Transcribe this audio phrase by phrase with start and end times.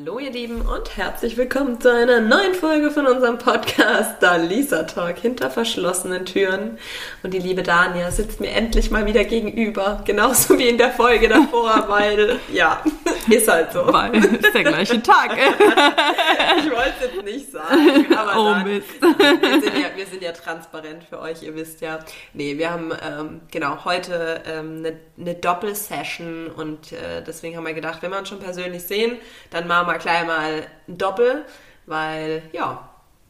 [0.00, 4.84] Hallo ihr Lieben und herzlich willkommen zu einer neuen Folge von unserem Podcast Da Lisa
[4.84, 6.78] Talk hinter verschlossenen Türen.
[7.24, 11.28] Und die liebe Dania sitzt mir endlich mal wieder gegenüber, genauso wie in der Folge
[11.28, 12.80] davor, weil ja,
[13.28, 13.92] ist halt so.
[13.92, 15.32] Weil ist der gleiche Tag.
[16.58, 18.88] ich wollte es jetzt nicht sagen, aber oh dann, Mist.
[19.00, 21.98] wir, sind ja, wir sind ja transparent für euch, ihr wisst ja.
[22.34, 27.74] Nee, wir haben ähm, genau heute ähm, eine, eine Doppelsession und äh, deswegen haben wir
[27.74, 29.16] gedacht, wenn wir uns schon persönlich sehen,
[29.50, 31.44] dann machen wir gleich mal ein Doppel,
[31.86, 32.88] weil ja,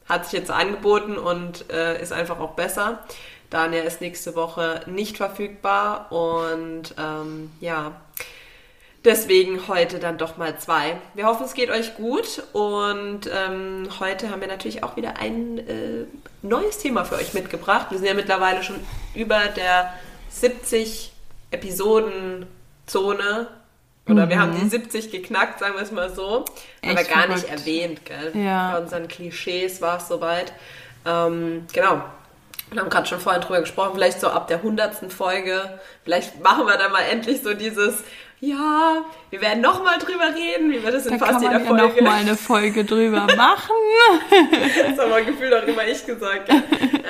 [0.09, 3.01] hat sich jetzt angeboten und äh, ist einfach auch besser.
[3.51, 8.01] Daniel ist nächste Woche nicht verfügbar und ähm, ja,
[9.05, 10.98] deswegen heute dann doch mal zwei.
[11.15, 15.59] Wir hoffen, es geht euch gut und ähm, heute haben wir natürlich auch wieder ein
[15.59, 16.04] äh,
[16.43, 17.87] neues Thema für euch mitgebracht.
[17.90, 18.80] Wir sind ja mittlerweile schon
[19.15, 19.95] über der
[20.30, 21.12] 70
[21.51, 23.48] Episoden-Zone
[24.08, 26.44] oder wir haben die 70 geknackt, sagen wir es mal so.
[26.80, 27.60] Echt aber gar nicht verrückt.
[27.60, 28.32] erwähnt, gell?
[28.34, 28.72] Ja.
[28.72, 30.52] Bei unseren Klischees war es soweit.
[31.06, 32.02] Ähm, genau.
[32.70, 35.10] Wir haben gerade schon vorhin drüber gesprochen, vielleicht so ab der 100.
[35.10, 38.04] Folge, vielleicht machen wir dann mal endlich so dieses,
[38.40, 41.82] ja, wir werden nochmal drüber reden, wie wir das in Da fast jeder ja Folge.
[41.82, 43.74] noch mal eine Folge drüber machen.
[44.30, 46.46] das haben wir gefühlt auch immer ich gesagt.
[46.48, 46.62] Gell?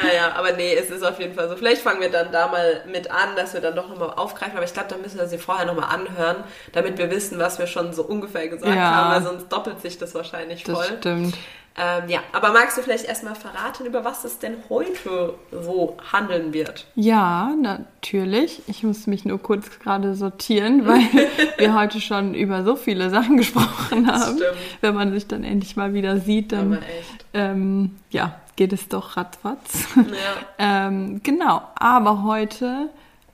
[0.02, 1.56] Naja, aber nee, es ist auf jeden Fall so.
[1.56, 4.56] Vielleicht fangen wir dann da mal mit an, dass wir dann doch nochmal aufgreifen.
[4.56, 6.36] Aber ich glaube, da müssen wir sie vorher nochmal anhören,
[6.72, 8.94] damit wir wissen, was wir schon so ungefähr gesagt Ja.
[8.94, 10.96] haben, weil sonst doppelt sich das wahrscheinlich Das voll.
[10.98, 11.36] stimmt.
[11.76, 16.52] Ähm, ja, aber magst du vielleicht erstmal verraten, über was es denn heute so handeln
[16.52, 16.86] wird?
[16.96, 18.62] Ja, natürlich.
[18.66, 21.00] Ich muss mich nur kurz gerade sortieren, weil
[21.58, 24.38] wir heute schon über so viele Sachen gesprochen haben.
[24.38, 24.56] stimmt.
[24.80, 26.78] Wenn man sich dann endlich mal wieder sieht, dann
[27.32, 29.86] ähm, ja, geht es doch ratzfatz.
[29.96, 30.02] Ja.
[30.60, 32.88] Ähm, genau, aber heute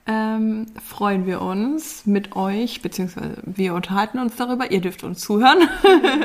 [0.06, 5.66] ähm, freuen wir uns mit euch, beziehungsweise wir unterhalten uns darüber, ihr dürft uns zuhören,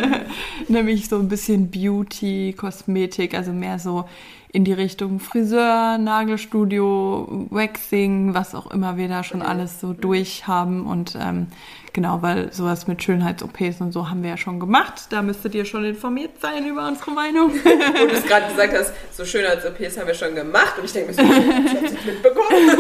[0.68, 4.06] nämlich so ein bisschen Beauty, Kosmetik, also mehr so
[4.52, 10.48] in die Richtung Friseur, Nagelstudio, Waxing, was auch immer wir da schon alles so durch
[10.48, 11.48] haben und ähm,
[11.94, 15.66] genau, weil sowas mit Schönheits-OPs und so haben wir ja schon gemacht, da müsstet ihr
[15.66, 17.52] schon informiert sein über unsere Meinung.
[17.64, 20.86] Wo du es gerade gesagt hast, so schön als OPs haben wir schon gemacht und
[20.86, 22.48] ich denke mir so, ich hab's nicht mitbekommen.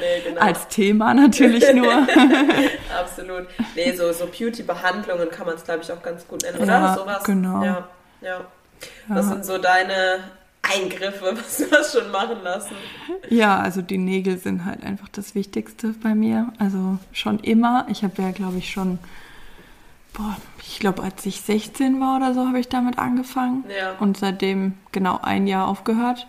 [0.00, 0.40] nee, genau.
[0.40, 1.92] Als Thema natürlich nur.
[2.98, 3.46] Absolut.
[3.76, 6.72] Nee, so, so Beauty-Behandlungen kann man es, glaube ich, auch ganz gut nennen, oder?
[6.72, 7.22] Ja, Sowas.
[7.22, 7.62] genau.
[7.62, 7.88] Ja,
[8.20, 8.40] ja.
[9.08, 9.32] Was Ja.
[9.32, 10.20] sind so deine
[10.62, 12.74] Eingriffe, was du hast schon machen lassen?
[13.28, 16.52] Ja, also die Nägel sind halt einfach das Wichtigste bei mir.
[16.58, 17.86] Also schon immer.
[17.90, 18.98] Ich habe ja, glaube ich, schon,
[20.14, 23.64] boah, ich glaube, als ich 16 war oder so, habe ich damit angefangen.
[23.68, 23.92] Ja.
[24.00, 26.26] Und seitdem genau ein Jahr aufgehört.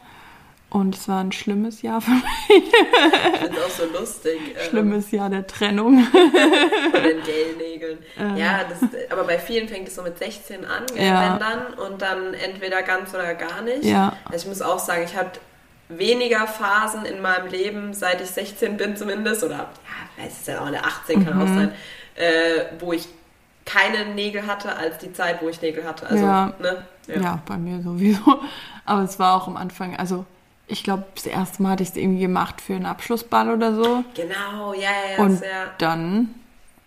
[0.76, 2.24] Und es war ein schlimmes Jahr für mich.
[2.50, 4.38] Ich finde es auch so lustig.
[4.56, 6.04] ähm, Schlimmes Jahr der Trennung.
[6.04, 8.00] Von den Gelnägeln.
[8.36, 11.32] Ja, das, aber bei vielen fängt es so mit 16 an, Ja.
[11.34, 11.74] wenn dann.
[11.76, 13.86] Und dann entweder ganz oder gar nicht.
[13.86, 14.18] Ja.
[14.26, 15.40] Also ich muss auch sagen, ich hatte
[15.88, 20.60] weniger Phasen in meinem Leben, seit ich 16 bin zumindest, oder ja, weiß es ja
[20.62, 21.42] auch, eine 18 kann Mhm.
[21.44, 21.72] auch sein,
[22.16, 23.08] äh, wo ich
[23.66, 26.06] keine Nägel hatte, als die Zeit, wo ich Nägel hatte.
[26.08, 26.54] Also, Ja.
[26.60, 26.84] ne?
[27.08, 27.42] Ja.
[27.48, 28.40] bei mir sowieso.
[28.86, 30.26] Aber es war auch am Anfang, also
[30.68, 34.04] ich glaube, das erste Mal hatte ich es irgendwie gemacht für einen Abschlussball oder so.
[34.16, 35.24] Genau, ja, ja, ja.
[35.24, 35.72] Und sehr.
[35.78, 36.34] dann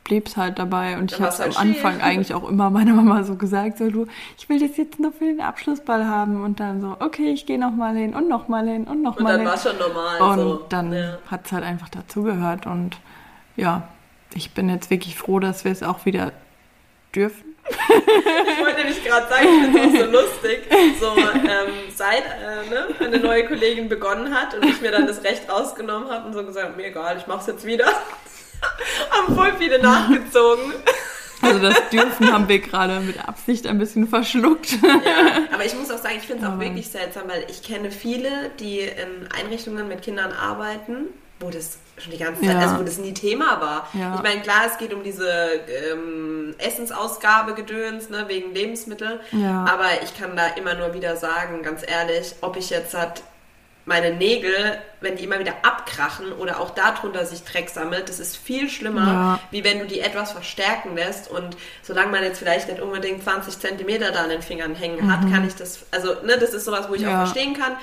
[0.04, 0.96] blieb es halt dabei.
[0.98, 3.90] Und ich Dann habe es am Anfang eigentlich auch immer meiner Mama so gesagt, so
[3.90, 4.06] du,
[4.38, 6.42] ich will das jetzt nur für den Abschlussball haben.
[6.42, 9.40] Und dann so, okay, ich gehe nochmal hin und nochmal hin und Und nochmal dann
[9.42, 9.48] hin.
[9.48, 10.20] war es schon normal.
[10.22, 10.64] und so.
[10.70, 11.18] dann Ja.
[11.30, 12.66] hat es halt einfach dazugehört.
[12.66, 12.96] Und
[13.56, 13.86] ja,
[14.34, 16.32] ich bin jetzt wirklich froh, dass wir es auch wieder
[17.14, 17.47] dürfen.
[17.68, 20.60] Ich wollte nämlich gerade sagen, ich finde es auch so lustig.
[21.00, 25.22] So, ähm, seit äh, ne, eine neue Kollegin begonnen hat und ich mir dann das
[25.22, 27.86] Recht rausgenommen habe und so gesagt, mir egal, ich mach's jetzt wieder.
[29.10, 30.72] Haben voll viele nachgezogen.
[31.40, 34.72] Also das Dürfen haben wir gerade mit Absicht ein bisschen verschluckt.
[34.82, 37.92] Ja, aber ich muss auch sagen, ich finde es auch wirklich seltsam, weil ich kenne
[37.92, 41.06] viele, die in Einrichtungen mit Kindern arbeiten,
[41.40, 42.60] wo das schon die ganze Zeit, Ja.
[42.60, 43.88] also wo das nie Thema war.
[43.92, 44.14] Ja.
[44.16, 45.28] Ich meine, klar, es geht um diese
[45.92, 49.20] ähm, Essensausgabe gedöns, ne, wegen Lebensmittel.
[49.32, 49.64] Ja.
[49.68, 53.22] Aber ich kann da immer nur wieder sagen, ganz ehrlich, ob ich jetzt halt
[53.84, 58.36] meine Nägel, wenn die immer wieder abkrachen oder auch darunter sich Dreck sammelt, das ist
[58.36, 59.40] viel schlimmer, Ja.
[59.50, 61.30] wie wenn du die etwas verstärken lässt.
[61.30, 65.20] Und solange man jetzt vielleicht nicht unbedingt 20 Zentimeter da an den Fingern hängen hat,
[65.32, 67.16] kann ich das, also ne, das ist sowas, wo ich auch Mhm.
[67.18, 67.26] Ja.
[67.26, 67.76] verstehen kann.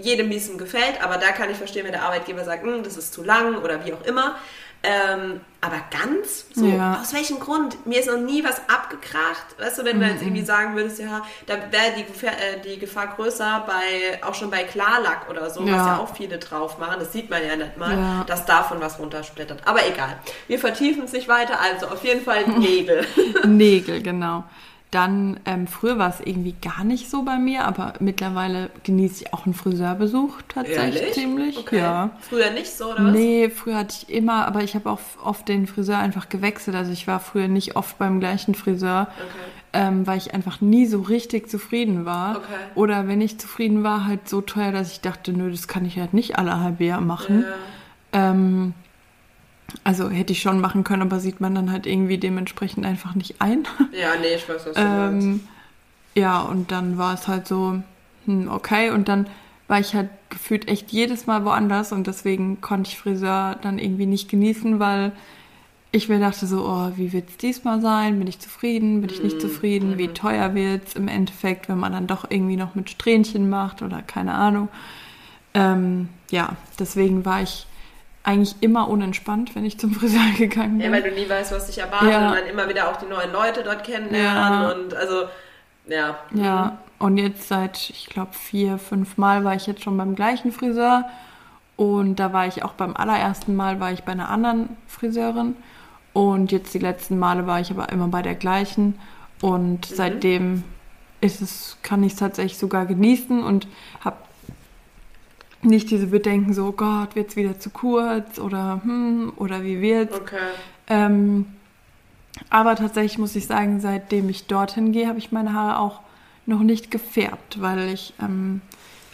[0.00, 2.82] Jedem, wie es ihm gefällt, aber da kann ich verstehen, wenn der Arbeitgeber sagt, "Hm,
[2.82, 4.36] das ist zu lang oder wie auch immer.
[4.82, 6.46] Ähm, aber ganz?
[6.54, 7.00] So, Ja.
[7.00, 7.86] aus welchem Grund?
[7.86, 9.46] Mir ist noch nie was abgekracht.
[9.58, 12.78] Weißt du, wenn du jetzt irgendwie sagen würdest, ja, da wäre die, Gefahr- äh, die
[12.78, 15.86] Gefahr größer bei, auch schon bei Klarlack oder so, was Ja.
[15.86, 18.24] ja auch viele drauf machen, das sieht man ja nicht mal, Ja.
[18.28, 19.60] dass davon was runtersplittert.
[19.66, 20.18] Aber egal.
[20.46, 23.04] Wir vertiefen es nicht weiter, also auf jeden Fall Nägel.
[23.44, 24.44] Nägel, genau.
[24.96, 29.34] Dann, ähm, früher war es irgendwie gar nicht so bei mir, aber mittlerweile genieße ich
[29.34, 31.58] auch einen Friseurbesuch tatsächlich ziemlich.
[31.58, 31.80] Okay.
[31.80, 32.12] Ja.
[32.20, 33.12] Früher nicht so, oder was?
[33.12, 36.74] Nee, früher hatte ich immer, aber ich habe auch oft den Friseur einfach gewechselt.
[36.74, 39.26] Also ich war früher nicht oft beim gleichen Friseur, Okay.
[39.74, 42.36] ähm, weil ich einfach nie so richtig zufrieden war.
[42.38, 42.46] Okay.
[42.74, 45.98] Oder wenn ich zufrieden war, halt so teuer, dass ich dachte, nö, das kann ich
[45.98, 47.44] halt nicht alle halbe Jahr machen.
[48.14, 48.30] Ja.
[48.30, 48.72] Ähm,
[49.84, 53.40] also hätte ich schon machen können, aber sieht man dann halt irgendwie dementsprechend einfach nicht
[53.40, 53.66] ein.
[53.92, 55.40] ja, nee, ich weiß, was du ähm,
[56.14, 57.82] ja, und dann war es halt so,
[58.24, 58.90] hm, okay.
[58.90, 59.26] Und dann
[59.68, 64.06] war ich halt gefühlt echt jedes Mal woanders und deswegen konnte ich Friseur dann irgendwie
[64.06, 65.12] nicht genießen, weil
[65.92, 68.18] ich mir dachte so, oh, wie wird es diesmal sein?
[68.18, 69.00] Bin ich zufrieden?
[69.00, 69.98] Bin ich nicht zufrieden?
[69.98, 73.82] Wie teuer wird es im Endeffekt, wenn man dann doch irgendwie noch mit Strähnchen macht
[73.82, 74.68] oder keine Ahnung.
[75.54, 77.66] Ähm, ja, deswegen war ich
[78.26, 80.92] eigentlich immer unentspannt, wenn ich zum Friseur gegangen Ja, bin.
[81.02, 82.28] weil du nie weißt, was dich erwartet Ja.
[82.30, 84.72] und dann immer wieder auch die neuen Leute dort kennenlernen Ja.
[84.72, 85.22] und also,
[85.86, 86.16] ja.
[86.34, 90.50] Ja, und jetzt seit, ich glaube, vier, fünf Mal war ich jetzt schon beim gleichen
[90.52, 91.04] Friseur.
[91.76, 95.54] Und da war ich auch beim allerersten Mal war ich bei einer anderen Friseurin.
[96.14, 98.98] Und jetzt die letzten Male war ich aber immer bei der gleichen.
[99.42, 100.64] Und seitdem
[101.20, 103.68] ist es, kann ich es tatsächlich sogar genießen und
[104.02, 104.16] habe
[105.66, 109.80] nicht diese Bedenken so, oh Gott, wird es wieder zu kurz oder hm, oder wie
[109.80, 110.14] wird's?
[110.16, 110.36] Okay.
[110.88, 111.46] Ähm,
[112.50, 116.00] aber tatsächlich muss ich sagen, seitdem ich dorthin gehe, habe ich meine Haare auch
[116.44, 118.60] noch nicht gefärbt, weil ich ähm,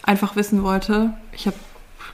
[0.03, 1.57] einfach wissen wollte, ich habe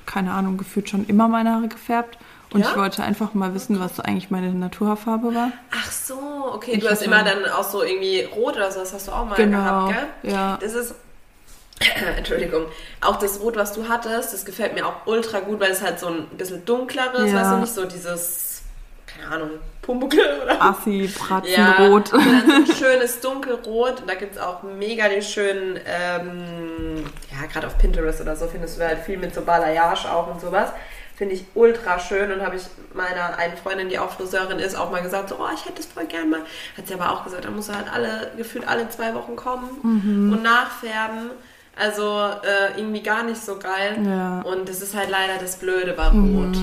[0.06, 2.18] keine Ahnung, gefühlt schon immer meine Haare gefärbt
[2.52, 2.70] und Ja?
[2.70, 5.52] ich wollte einfach mal wissen, was so eigentlich meine Naturhaarfarbe war.
[5.72, 6.18] Ach so,
[6.54, 9.12] okay, Ich du hast immer dann auch so irgendwie rot oder so, das hast du
[9.12, 9.58] auch mal Genau,
[9.88, 9.94] gehabt,
[10.24, 10.32] gell?
[10.32, 10.58] ja.
[10.62, 10.96] Das ist,
[12.18, 12.66] Entschuldigung,
[13.02, 16.00] auch das Rot, was du hattest, das gefällt mir auch ultra gut, weil es halt
[16.00, 17.38] so ein bisschen dunkleres, Ja.
[17.42, 18.62] weißt du, nicht so dieses,
[19.08, 19.50] keine Ahnung,
[19.82, 22.10] Pumuckl oder Assi, Ja, Bratzenrot.
[22.10, 24.02] sondern so ein schönes dunkelrot.
[24.02, 28.48] Und da gibt es auch mega die schönen, ähm, ja, gerade auf Pinterest oder so
[28.48, 30.70] findest du halt viel mit so Balayage auch und sowas.
[31.16, 34.90] Finde ich ultra schön und habe ich meiner einen Freundin, die auch Friseurin ist, auch
[34.92, 36.42] mal gesagt, so, oh, ich hätte das voll gern mal.
[36.78, 39.70] Hat sie aber auch gesagt, da muss er halt alle, gefühlt alle zwei Wochen kommen
[39.84, 40.34] Mhm.
[40.34, 41.32] und nachfärben.
[41.80, 44.00] Also äh, irgendwie gar nicht so geil.
[44.06, 44.42] Ja.
[44.42, 46.58] Und das ist halt leider das Blöde bei Rot.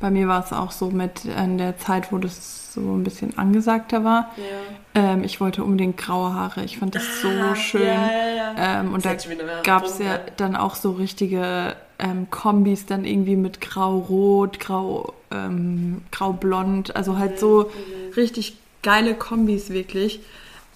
[0.00, 3.36] Bei mir war es auch so mit in der Zeit, wo das so ein bisschen
[3.36, 4.30] angesagter war.
[4.36, 5.02] Ja.
[5.12, 6.64] Ähm, ich wollte unbedingt graue Haare.
[6.64, 7.82] Ich fand das so Ah, schön.
[7.86, 8.80] ja.
[8.80, 9.14] Ähm, und da
[9.62, 16.00] gab es ja dann auch so richtige ähm, Kombis dann irgendwie mit grau-rot, grau, ähm,
[16.12, 16.96] grau-blond.
[16.96, 17.70] Also halt so
[18.16, 20.20] richtig geile Kombis wirklich.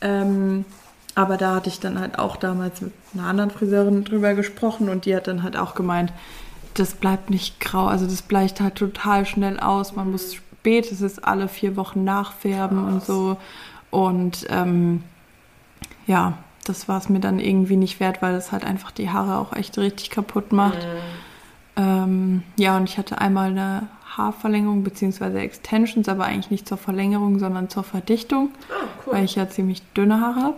[0.03, 0.67] Ähm,
[1.15, 5.05] aber da hatte ich dann halt auch damals mit einer anderen Friseurin drüber gesprochen und
[5.07, 6.13] die hat dann halt auch gemeint,
[6.75, 9.95] das bleibt nicht grau, also das bleicht halt total schnell aus.
[9.95, 13.37] Man muss spätestens alle vier Wochen nachfärben und so.
[13.91, 15.05] Und ähm,
[16.09, 16.35] ja,
[16.65, 19.53] das war es mir dann irgendwie nicht wert, weil das halt einfach die Haare auch
[19.55, 20.79] echt richtig kaputt macht.
[21.77, 25.39] Ähm, ja, und ich hatte einmal eine Haarverlängerung bzw.
[25.39, 29.15] Extensions, aber eigentlich nicht zur Verlängerung, sondern zur Verdichtung, Ah, cool.
[29.15, 30.57] weil ich ja ziemlich dünne Haare habe.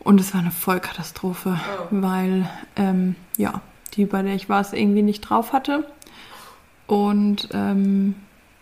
[0.00, 1.86] Und es war eine Vollkatastrophe, Oh.
[1.90, 3.60] weil ähm, ja,
[3.94, 5.84] die, bei der ich war, es irgendwie nicht drauf hatte.
[6.86, 8.14] Und ähm,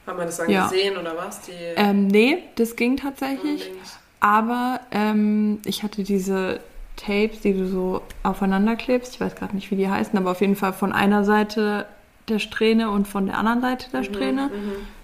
[0.06, 0.64] Haben wir das dann Ja.
[0.68, 1.42] gesehen oder was?
[1.42, 3.64] Die ähm, nee, das ging tatsächlich.
[3.64, 3.98] Dings.
[4.20, 6.60] Aber ähm, ich hatte diese
[6.96, 9.14] Tapes, die du so aufeinander klebst.
[9.14, 11.86] Ich weiß gerade nicht, wie die heißen, aber auf jeden Fall von einer Seite
[12.28, 14.50] der Strähne und von der anderen Seite Mhm, der Strähne.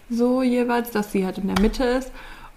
[0.08, 2.10] So jeweils, dass sie halt in der Mitte ist.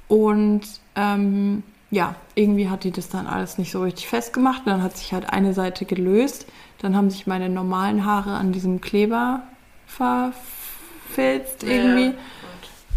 [0.08, 0.62] Und
[0.96, 4.64] ähm, ja, irgendwie hat die das dann alles nicht so richtig festgemacht.
[4.66, 6.46] Dann hat sich halt eine Seite gelöst.
[6.80, 9.44] Dann haben sich meine normalen Haare an diesem Kleber
[9.88, 12.14] verfilzt irgendwie.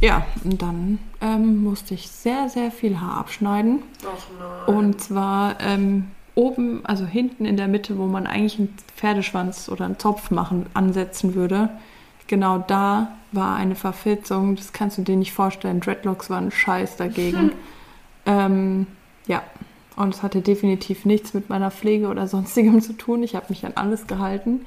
[0.01, 3.83] Ja, und dann ähm, musste ich sehr, sehr viel Haar abschneiden.
[4.05, 4.77] Ach nein.
[4.77, 9.85] Und zwar ähm, oben, also hinten in der Mitte, wo man eigentlich einen Pferdeschwanz oder
[9.85, 11.69] einen Zopf machen, ansetzen würde.
[12.29, 14.55] Genau da war eine Verfilzung.
[14.55, 15.81] Das kannst du dir nicht vorstellen.
[15.81, 17.53] Dreadlocks waren scheiß dagegen.
[18.29, 18.87] ähm,
[19.27, 19.43] ja,
[19.97, 23.23] und es hatte definitiv nichts mit meiner Pflege oder sonstigem zu tun.
[23.25, 24.65] Ich habe mich an alles gehalten.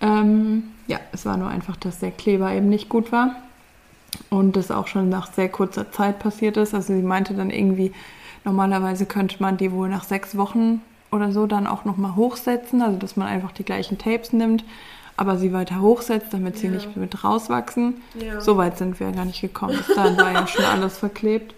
[0.00, 3.34] Ähm, ja, es war nur einfach, dass der Kleber eben nicht gut war.
[4.30, 6.74] Und das auch schon nach sehr kurzer Zeit passiert ist.
[6.74, 7.92] Also sie meinte dann irgendwie,
[8.44, 12.98] normalerweise könnte man die wohl nach sechs Wochen oder so dann auch nochmal hochsetzen, also
[12.98, 14.64] dass man einfach die gleichen Tapes nimmt.
[15.14, 16.72] aber sie weiter hochsetzt, damit sie Ja.
[16.72, 18.00] nicht mit rauswachsen.
[18.18, 18.40] Ja.
[18.40, 19.76] So weit sind wir ja gar nicht gekommen.
[19.76, 21.54] Bis dahin war ja schon alles verklebt.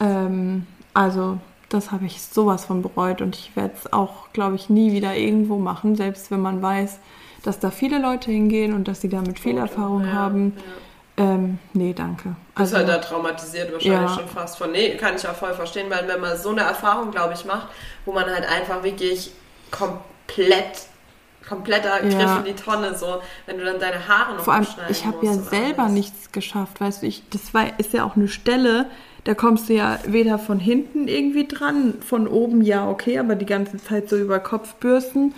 [0.00, 1.38] Ähm, also
[1.68, 5.16] das habe ich sowas von bereut und ich werde es auch, glaube ich, nie wieder
[5.16, 6.98] irgendwo machen, selbst wenn man weiß,
[7.42, 10.52] dass da viele Leute hingehen und dass sie damit viel Erfahrung Ja, haben.
[10.56, 10.62] Ja.
[11.18, 12.28] Ähm, nee, danke.
[12.30, 14.14] Ist Also, halt da traumatisiert wahrscheinlich Ja.
[14.16, 14.70] schon fast von.
[14.72, 17.68] Nee, kann ich auch voll verstehen, weil wenn man so eine Erfahrung, glaube ich, macht,
[18.04, 19.30] wo man halt einfach wirklich
[19.70, 20.82] komplett,
[21.48, 22.36] kompletter Griff Ja.
[22.38, 25.34] in die Tonne, so, wenn du dann deine Haare noch vor allem, ich habe ja
[25.34, 25.92] selber alles.
[25.94, 28.86] nichts geschafft, weißt du, ich, das war, ist ja auch eine Stelle,
[29.26, 33.44] da kommst du ja weder von hinten irgendwie dran, von oben ja okay, aber die
[33.46, 35.34] ganze Zeit so über Kopf bürsten.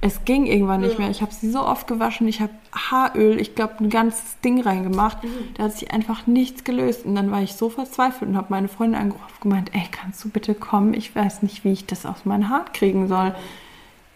[0.00, 1.00] Es ging irgendwann nicht Ja.
[1.00, 1.10] mehr.
[1.10, 2.26] Ich habe sie so oft gewaschen.
[2.26, 5.22] Ich habe Haaröl, ich glaube, ein ganzes Ding reingemacht.
[5.22, 5.28] Mhm.
[5.58, 7.04] Da hat sich einfach nichts gelöst.
[7.04, 10.24] Und dann war ich so verzweifelt und habe meine Freundin angerufen und gemeint, ey, kannst
[10.24, 10.94] du bitte kommen?
[10.94, 13.34] Ich weiß nicht, wie ich das aus meinen Haaren kriegen soll.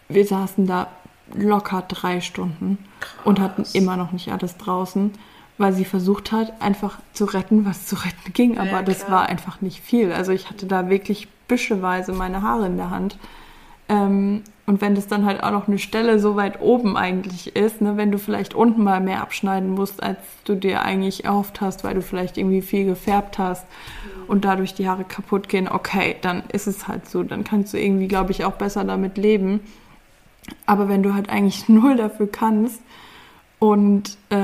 [0.09, 0.87] Wir saßen da
[1.35, 2.79] locker drei Stunden
[3.23, 3.75] und hatten Krass.
[3.75, 5.11] immer noch nicht alles draußen,
[5.57, 8.57] weil sie versucht hat, einfach zu retten, was zu retten ging.
[8.57, 10.11] Aber Ja, das war einfach nicht viel.
[10.11, 13.17] Also ich hatte da wirklich büscheweise meine Haare in der Hand.
[13.87, 17.81] Ähm, und wenn das dann halt auch noch eine Stelle so weit oben eigentlich ist,
[17.81, 21.83] ne, wenn du vielleicht unten mal mehr abschneiden musst, als du dir eigentlich erhofft hast,
[21.83, 23.65] weil du vielleicht irgendwie viel gefärbt hast
[24.27, 27.21] und dadurch die Haare kaputt gehen, okay, dann ist es halt so.
[27.21, 29.59] Dann kannst du irgendwie, glaube ich, auch besser damit leben.
[30.65, 32.81] Aber wenn du halt eigentlich null dafür kannst
[33.59, 34.35] und äh,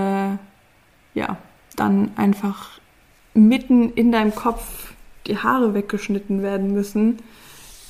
[1.14, 1.38] ja,
[1.76, 2.80] dann einfach
[3.34, 4.94] mitten in deinem Kopf
[5.28, 7.20] die Haare weggeschnitten werden müssen,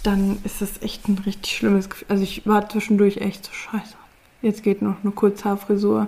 [0.04, 2.08] dann ist das echt ein richtig schlimmes Gefühl.
[2.10, 3.96] Also ich war zwischendurch echt so scheiße.
[4.42, 6.08] Jetzt geht noch eine Kurzhaarfrisur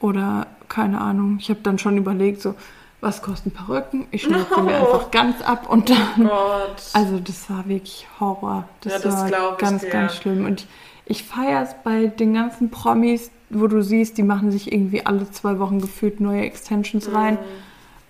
[0.00, 1.38] oder keine Ahnung.
[1.40, 2.54] Ich habe dann schon überlegt, so,
[3.00, 4.06] was kosten Perücken?
[4.10, 4.76] Ich schneide die mir No.
[4.94, 6.82] einfach ganz ab und dann Gott.
[6.92, 8.68] also das war wirklich Horror.
[8.82, 9.90] Das, Ja, das war ganz, dir.
[9.90, 10.44] ganz schlimm.
[10.44, 10.60] Und
[11.06, 15.04] ich, ich feiere es bei den ganzen Promis, wo du siehst, die machen sich irgendwie
[15.04, 17.34] alle zwei Wochen gefühlt neue Extensions rein.
[17.34, 17.38] Mhm.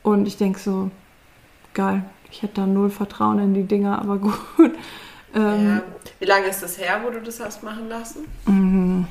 [0.02, 0.90] Und ich denke so,
[1.75, 4.35] geil, ich hätte da null Vertrauen in die Dinger, aber gut.
[5.35, 5.82] Ähm, Ja.
[6.18, 8.25] Wie lange ist das her, wo du das hast machen lassen?
[8.47, 9.06] mh,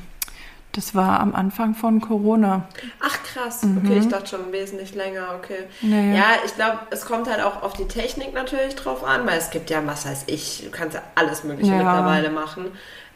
[0.72, 2.68] Das war am Anfang von Corona.
[3.00, 5.64] Ach krass, okay, ich dachte schon wesentlich länger, okay.
[5.82, 6.14] Nee.
[6.16, 9.50] Ja, ich glaube, es kommt halt auch auf die Technik natürlich drauf an, weil es
[9.50, 11.78] gibt ja, was heißt ich, du kannst ja alles Mögliche Ja.
[11.78, 12.66] mittlerweile machen.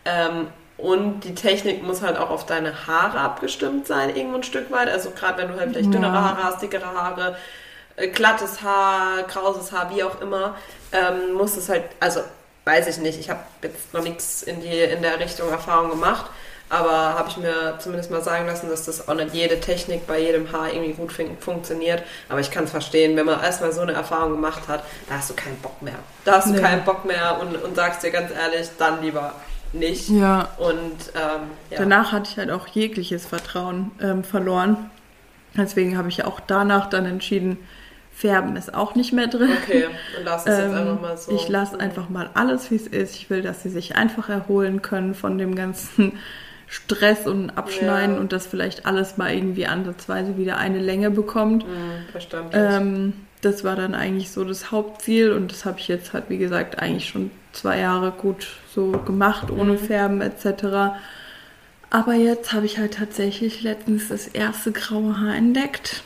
[0.05, 0.49] Ähm,
[0.85, 4.89] und die Technik muss halt auch auf deine Haare abgestimmt sein, irgendwo ein Stück weit.
[4.89, 5.93] Also gerade wenn du halt vielleicht Ja.
[5.93, 7.37] dünnere Haare hast, dickere Haare,
[7.97, 10.55] äh, glattes Haar, krauses Haar, wie auch immer,
[10.93, 12.21] ähm, muss es halt, also
[12.67, 16.27] weiß ich nicht, ich habe jetzt noch nichts in, die, in der Richtung Erfahrung gemacht,
[16.71, 20.19] aber habe ich mir zumindest mal sagen lassen, dass das auch nicht jede Technik bei
[20.19, 22.03] jedem Haar irgendwie gut fun funktioniert.
[22.29, 25.31] Aber ich kann es verstehen, wenn man erstmal so eine Erfahrung gemacht hat, da hast
[25.31, 25.95] du keinen Bock mehr.
[26.25, 26.61] Da hast du Nee.
[26.61, 29.33] keinen Bock mehr und, und sagst dir ganz ehrlich, dann lieber
[29.75, 30.09] nicht.
[30.09, 30.73] Ja, Und
[31.15, 31.79] ähm, ja.
[31.79, 34.91] Danach hatte ich halt auch jegliches Vertrauen ähm, verloren.
[35.57, 37.59] Deswegen habe ich auch danach dann entschieden,
[38.13, 39.51] Färben ist auch nicht mehr drin.
[39.65, 41.33] Okay, und lass es jetzt Ähm, einfach mal so.
[41.35, 43.17] Ich lasse einfach mal alles, wie es ist.
[43.17, 46.13] Ich will, dass sie sich einfach erholen können von dem ganzen
[46.69, 48.21] Stress und Abschneiden Ja.
[48.21, 51.65] und dass vielleicht alles mal irgendwie ansatzweise wieder eine Länge bekommt.
[51.65, 51.71] Hm,
[52.11, 52.51] verstanden.
[52.55, 53.13] Ähm,
[53.43, 56.79] das war dann eigentlich so das Hauptziel und das habe ich jetzt halt, wie gesagt,
[56.81, 59.79] eigentlich schon zwei Jahre gut so gemacht, ohne Mhm.
[59.79, 60.97] Färben etc.
[61.91, 66.03] Aber jetzt habe ich halt tatsächlich letztens das erste graue Haar entdeckt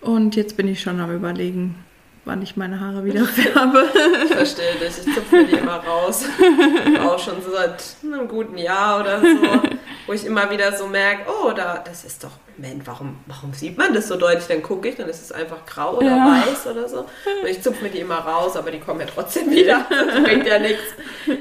[0.00, 1.76] und jetzt bin ich schon am überlegen,
[2.24, 3.84] wann ich meine Haare wieder färbe.
[4.24, 6.24] Ich verstehe dich, ich zupfe die immer raus.
[7.00, 9.60] Auch schon seit einem guten Jahr oder so,
[10.06, 13.76] wo ich immer wieder so merke, oh, da, das ist doch, Moment, warum, warum sieht
[13.78, 14.46] man das so deutlich?
[14.46, 16.42] Dann gucke ich, dann ist es einfach grau oder Ja.
[16.46, 16.98] weiß oder so.
[17.00, 19.84] Und ich zupfe mir die immer raus, aber die kommen ja trotzdem wieder.
[19.90, 20.82] Das bringt ja nichts.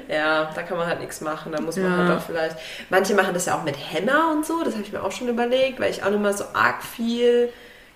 [0.08, 1.52] Ja, da kann man halt nichts machen.
[1.52, 1.98] Da muss man Ja.
[2.08, 2.58] halt auch vielleicht.
[2.90, 5.28] Manche machen das ja auch mit Henna und so, das habe ich mir auch schon
[5.28, 7.50] überlegt, weil ich auch nicht mal so arg viel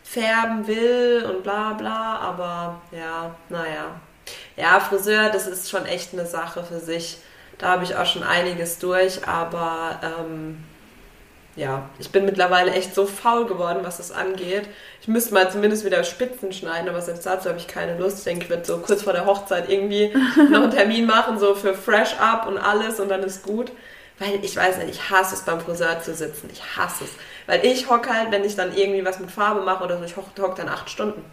[0.03, 3.99] färben will und bla bla, aber ja, naja.
[4.55, 7.17] Ja, Friseur, das ist schon echt eine Sache für sich.
[7.57, 10.63] Da habe ich auch schon einiges durch, aber ähm,
[11.55, 14.69] ja, ich bin mittlerweile echt so faul geworden, was das angeht.
[15.01, 18.19] Ich müsste mal zumindest wieder Spitzen schneiden, aber selbst dazu habe ich keine Lust.
[18.19, 20.13] Ich denke, ich werde so kurz vor der Hochzeit irgendwie
[20.51, 23.71] noch einen Termin machen, so für Fresh Up und alles und dann ist gut.
[24.19, 26.49] Weil ich weiß nicht, ich hasse es beim Friseur zu sitzen.
[26.51, 27.11] Ich hasse es.
[27.45, 30.17] Weil ich hocke halt, wenn ich dann irgendwie was mit Farbe mache oder so, ich
[30.17, 31.23] hocke hock dann acht Stunden.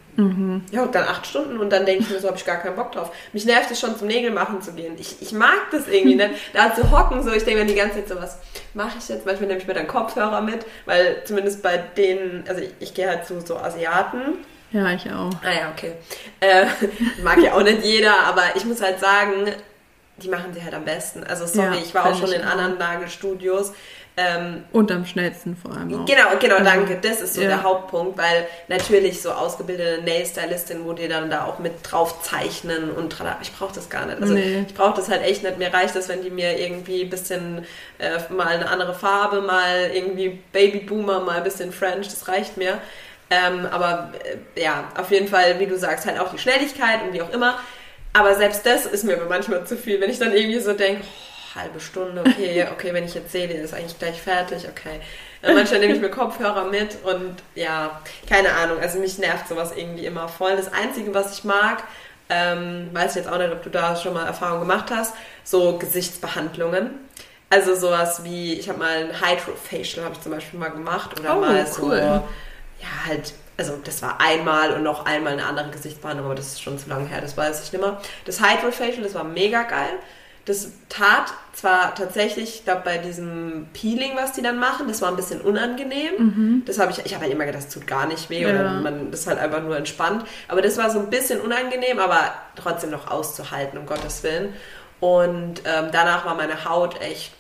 [0.71, 2.76] Ich hocke dann acht Stunden und dann denke ich mir so, habe ich gar keinen
[2.76, 3.11] Bock drauf.
[3.33, 4.95] Mich nervt es schon zum Nägel machen zu gehen.
[4.99, 6.31] Ich, ich mag das irgendwie nicht.
[6.53, 8.38] Da zu hocken, so, ich denke mir die ganze Zeit so, was
[8.75, 9.26] mache ich jetzt?
[9.26, 13.09] Manchmal nehme ich mir dann Kopfhörer mit, weil zumindest bei denen, also ich, ich gehe
[13.09, 14.45] halt zu so Asiaten.
[14.71, 15.31] ja, ich auch.
[15.43, 15.95] Ah ja, okay.
[16.38, 16.67] Äh,
[17.25, 19.49] mag ja auch nicht jeder, aber ich muss halt sagen,
[20.18, 21.25] die machen sie halt am besten.
[21.25, 22.50] Also sorry, Ja, ich war auch schon in auch.
[22.52, 23.73] anderen Nagelstudios.
[24.16, 26.06] Ähm, und am schnellsten vor allem auch.
[26.06, 26.99] Genau, genau, danke.
[27.02, 27.49] Das ist so Ja.
[27.49, 32.92] der Hauptpunkt, weil natürlich so ausgebildete Nail-Stylistin, wo die dann da auch mit drauf zeichnen
[32.92, 33.38] und tralala.
[33.42, 34.23] ich brauche das gar nicht.
[34.23, 34.64] Also Nee.
[34.68, 35.59] ich brauche das halt echt nicht.
[35.59, 37.66] Mir reicht das, wenn die mir irgendwie ein bisschen
[37.99, 42.78] äh, mal eine andere Farbe, mal irgendwie Babyboomer, mal ein bisschen French, das reicht mir.
[43.30, 44.12] Ähm, aber
[44.56, 47.30] äh, ja, auf jeden Fall, wie du sagst, halt auch die Schnelligkeit und wie auch
[47.30, 47.59] immer.
[48.14, 51.61] Aber selbst das ist mir manchmal zu viel, wenn ich dann irgendwie so denke, oh,
[51.61, 55.00] halbe Stunde, okay, okay, wenn ich jetzt sehe, die ist eigentlich gleich fertig, okay.
[55.42, 59.73] Dann manchmal nehme ich mir Kopfhörer mit und ja, keine Ahnung, also mich nervt sowas
[59.76, 60.56] irgendwie immer voll.
[60.56, 61.83] Das Einzige, was ich mag,
[62.30, 65.76] ähm, weiß ich jetzt auch nicht, ob du da schon mal Erfahrung gemacht hast, so
[65.76, 66.90] Gesichtsbehandlungen.
[67.50, 71.37] Also sowas wie, ich habe mal ein Hydrofacial, habe ich zum Beispiel mal gemacht oder
[71.37, 72.23] Oh, mal so, cool.
[72.81, 76.62] Ja halt, also das war einmal und noch einmal eine andere Gesichtsbehandlung, aber das ist
[76.62, 78.00] schon zu lange her, das weiß ich nicht mehr.
[78.25, 79.90] Das Hydrofacial, das war mega geil.
[80.47, 85.09] Das tat zwar tatsächlich, ich glaube, bei diesem Peeling, was die dann machen, das war
[85.09, 86.62] ein bisschen unangenehm.
[86.66, 88.71] Das habe ich, ich habe halt immer gedacht, das tut gar nicht weh oder Ja.
[88.73, 90.26] man das ist halt einfach nur entspannt.
[90.49, 94.52] Aber das war so ein bisschen unangenehm, aber trotzdem noch auszuhalten, um Gottes Willen.
[95.00, 97.33] Und ähm, danach war meine Haut echt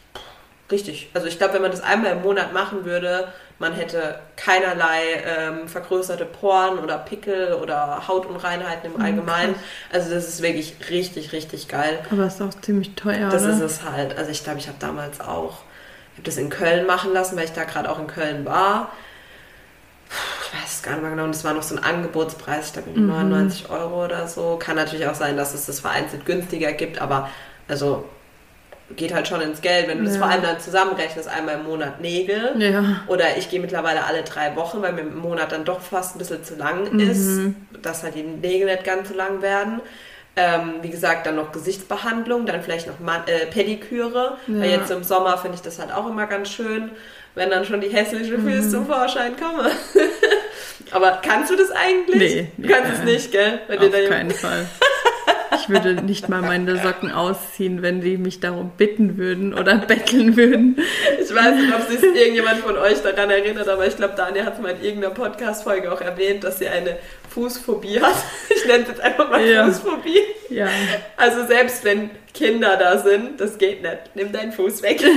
[0.70, 1.10] richtig.
[1.12, 5.68] Also ich glaube, wenn man das einmal im Monat machen würde, man hätte keinerlei ähm,
[5.68, 9.54] vergrößerte Poren oder Pickel oder Hautunreinheiten im Allgemeinen.
[9.92, 11.98] Also das ist wirklich richtig, richtig geil.
[12.10, 13.52] Aber ist auch ziemlich teuer, Das oder?
[13.52, 14.18] ist es halt.
[14.18, 15.58] Also ich glaube, ich habe damals auch,
[16.12, 18.90] ich habe das in Köln machen lassen, weil ich da gerade auch in Köln war.
[20.46, 21.24] Ich weiß es gar nicht mehr genau.
[21.24, 23.06] Und das war noch so ein Angebotspreis, ich glaube Mhm.
[23.08, 24.56] 99 Euro oder so.
[24.60, 27.28] Kann natürlich auch sein, dass es das vereinzelt günstiger gibt, aber
[27.68, 28.04] also
[28.96, 30.20] geht halt schon ins Geld, wenn du das Ja.
[30.20, 32.54] vor allem dann zusammenrechnest, einmal im Monat Nägel.
[32.58, 33.02] Ja.
[33.06, 36.18] Oder ich gehe mittlerweile alle drei Wochen, weil mir im Monat dann doch fast ein
[36.18, 37.00] bisschen zu lang Mhm.
[37.00, 37.40] ist,
[37.82, 39.80] dass halt die Nägel nicht ganz so lang werden.
[40.36, 44.36] Ähm, wie gesagt, dann noch Gesichtsbehandlung, dann vielleicht noch Man äh, Pediküre.
[44.48, 44.76] Weil Ja.
[44.78, 46.90] jetzt im Sommer finde ich das halt auch immer ganz schön,
[47.36, 48.50] wenn dann schon die hässlichen Mhm.
[48.50, 49.70] Füße zum Vorschein kommen.
[50.90, 52.34] Aber kannst du das eigentlich?
[52.34, 53.14] Nee, Du kannst nee.
[53.14, 53.60] es nicht, gell?
[53.68, 54.66] Wenn dir Auf keinen Fall.
[55.64, 60.36] Ich würde nicht mal meine Socken ausziehen, wenn die mich darum bitten würden oder betteln
[60.36, 60.78] würden.
[61.18, 64.56] Ich weiß nicht, ob sich irgendjemand von euch daran erinnert, aber ich glaube, Daniel hat
[64.56, 66.98] es mal in irgendeiner Podcast-Folge auch erwähnt, dass sie eine
[67.34, 68.14] Fußphobie hat.
[68.56, 69.66] Ich nenne es jetzt einfach mal Ja.
[69.66, 70.20] Fußphobie.
[70.48, 70.68] Ja.
[71.18, 73.98] Also selbst wenn Kinder da sind, das geht nicht.
[74.14, 75.02] Nimm deinen Fuß weg.
[75.02, 75.10] Ich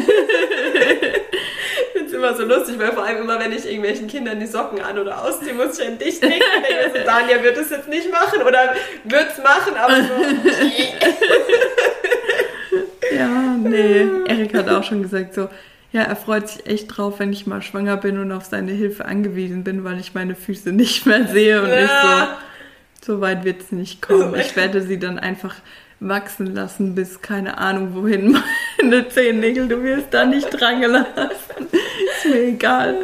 [1.93, 4.81] finde es immer so lustig, weil vor allem immer, wenn ich irgendwelchen Kindern die Socken
[4.81, 6.41] an- oder ausziehe, muss ich an dich denken.
[6.57, 9.95] Und denke mir so, Daniel wird es jetzt nicht machen oder wird es machen, aber
[9.95, 10.13] so.
[13.15, 14.05] Ja, nee.
[14.27, 15.47] Erik hat auch schon gesagt so,
[15.97, 19.05] ja, er freut sich echt drauf, wenn ich mal schwanger bin und auf seine Hilfe
[19.05, 21.83] angewiesen bin, weil ich meine Füße nicht mehr sehe und Ja.
[21.83, 24.35] ich so, so weit wird es nicht kommen.
[24.39, 25.55] Ich werde sie dann einfach
[25.99, 28.37] wachsen lassen bis keine Ahnung wohin
[28.81, 31.07] meine Zehennägel, du wirst da nicht dran gelassen.
[31.71, 32.97] Ist mir egal.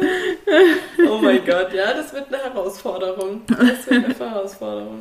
[1.10, 3.42] Oh mein Gott, ja, das wird eine Herausforderung.
[3.48, 5.00] Das wird eine Herausforderung.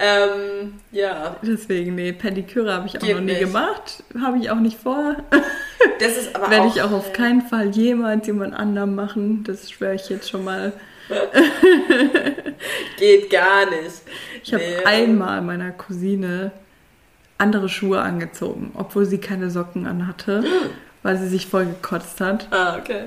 [0.00, 3.40] Ähm, ja, Deswegen, nee, Pediküre habe ich auch Geht noch nie nicht.
[3.40, 4.04] gemacht.
[4.20, 5.16] Habe ich auch nicht vor.
[6.00, 9.42] das ist aber Werde ich auch auf keinen Fall jemals jemand anderem machen.
[9.44, 10.72] Das schwöre ich jetzt schon mal.
[12.98, 14.02] geht gar nicht.
[14.44, 16.52] Ich habe Nee, einmal meiner Cousine
[17.38, 20.44] andere Schuhe angezogen, obwohl sie keine Socken anhatte,
[21.02, 22.46] weil sie sich voll gekotzt hat.
[22.50, 23.06] Ah, okay.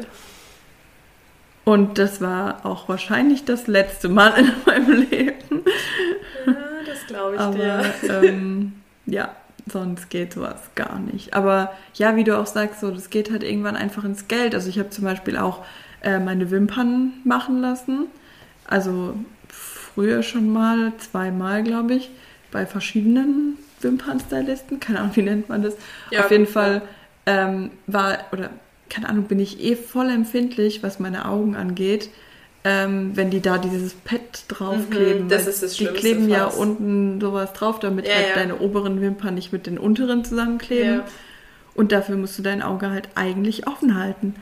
[1.63, 5.35] Und das war auch wahrscheinlich das letzte Mal in meinem Leben.
[7.11, 7.83] Glaube ich Aber dir.
[8.09, 8.73] ähm,
[9.05, 9.35] ja,
[9.71, 11.33] sonst geht sowas gar nicht.
[11.33, 14.55] Aber ja, wie du auch sagst, so das geht halt irgendwann einfach ins Geld.
[14.55, 15.63] Also ich habe zum Beispiel auch
[16.01, 18.07] äh, meine Wimpern machen lassen.
[18.65, 19.15] Also
[19.49, 22.11] früher schon mal, zweimal, glaube ich,
[22.51, 24.79] bei verschiedenen Wimpernstylisten.
[24.79, 25.75] Keine Ahnung, wie nennt man das?
[26.09, 26.47] Ja, Auf jeden.
[26.47, 26.81] Fall
[27.25, 28.49] ähm, war, oder
[28.89, 32.09] keine Ahnung, bin ich eh voll empfindlich, was meine Augen angeht.
[32.63, 35.23] Ähm, wenn die da dieses Pad draufkleben.
[35.23, 36.59] Mhm, das ist das Die kleben ja fast.
[36.59, 38.35] unten sowas drauf, damit Ja, halt ja.
[38.35, 40.99] deine oberen Wimpern nicht mit den unteren zusammenkleben.
[40.99, 41.05] Ja.
[41.73, 44.35] Und dafür musst du dein Auge halt eigentlich offen halten.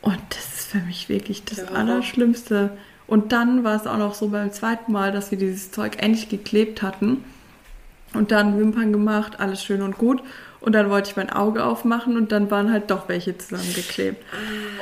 [0.00, 1.68] Und das ist für mich wirklich das.
[1.68, 2.70] Allerschlimmste.
[3.06, 6.28] Und dann war es auch noch so beim zweiten Mal, dass wir dieses Zeug endlich
[6.30, 7.24] geklebt hatten.
[8.14, 10.22] Und dann Wimpern gemacht, alles schön und gut.
[10.60, 14.22] Und dann wollte ich mein Auge aufmachen und dann waren halt doch welche zusammengeklebt.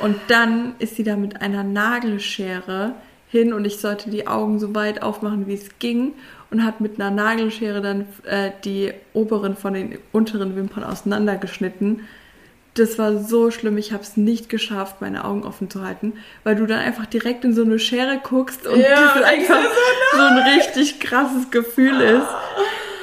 [0.01, 2.93] Und dann ist sie da mit einer Nagelschere
[3.29, 6.13] hin und ich sollte die Augen so weit aufmachen, wie es ging.
[6.51, 12.07] Und hat mit einer Nagelschere dann äh, die oberen von den unteren Wimpern auseinandergeschnitten.
[12.73, 16.13] Das war so schlimm, ich habe es nicht geschafft, meine Augen offen zu halten,
[16.43, 19.69] weil du dann einfach direkt in so eine Schere guckst und Ja, das einfach denkst
[20.11, 22.27] so ein richtig krasses Gefühl ist.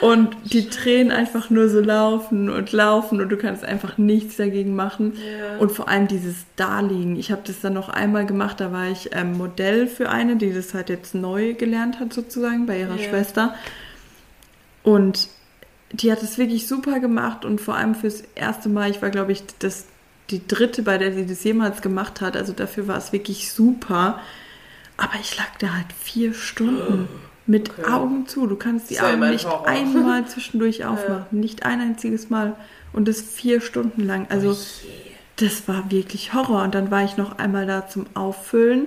[0.01, 4.77] Und die Tränen einfach nur so laufen und laufen und du kannst einfach nichts dagegen
[4.77, 5.15] machen.
[5.15, 5.59] Ja.
[5.59, 7.17] Und vor allem dieses Darliegen.
[7.17, 10.53] Ich habe das dann noch einmal gemacht, da war ich ähm, Modell für eine, die
[10.53, 13.09] das halt jetzt neu gelernt hat sozusagen bei ihrer Ja.
[13.09, 13.55] Schwester.
[14.83, 15.29] Und
[15.93, 19.33] die hat es wirklich super gemacht und vor allem fürs erste Mal, ich war glaube
[19.33, 19.87] ich das,
[20.31, 24.21] die dritte, bei der sie das jemals gemacht hat, also dafür war es wirklich super.
[24.99, 27.09] Aber ich lag da halt vier Stunden
[27.47, 27.91] mit Okay.
[27.93, 28.47] Augen zu.
[28.47, 29.69] Du kannst die ja Augen nicht Horror.
[29.69, 32.55] einmal zwischendurch aufmachen, nicht ein einziges Mal
[32.93, 34.27] und das vier Stunden lang.
[34.31, 34.57] Also
[35.37, 36.63] das war wirklich Horror.
[36.63, 38.87] Und dann war ich noch einmal da zum Auffüllen,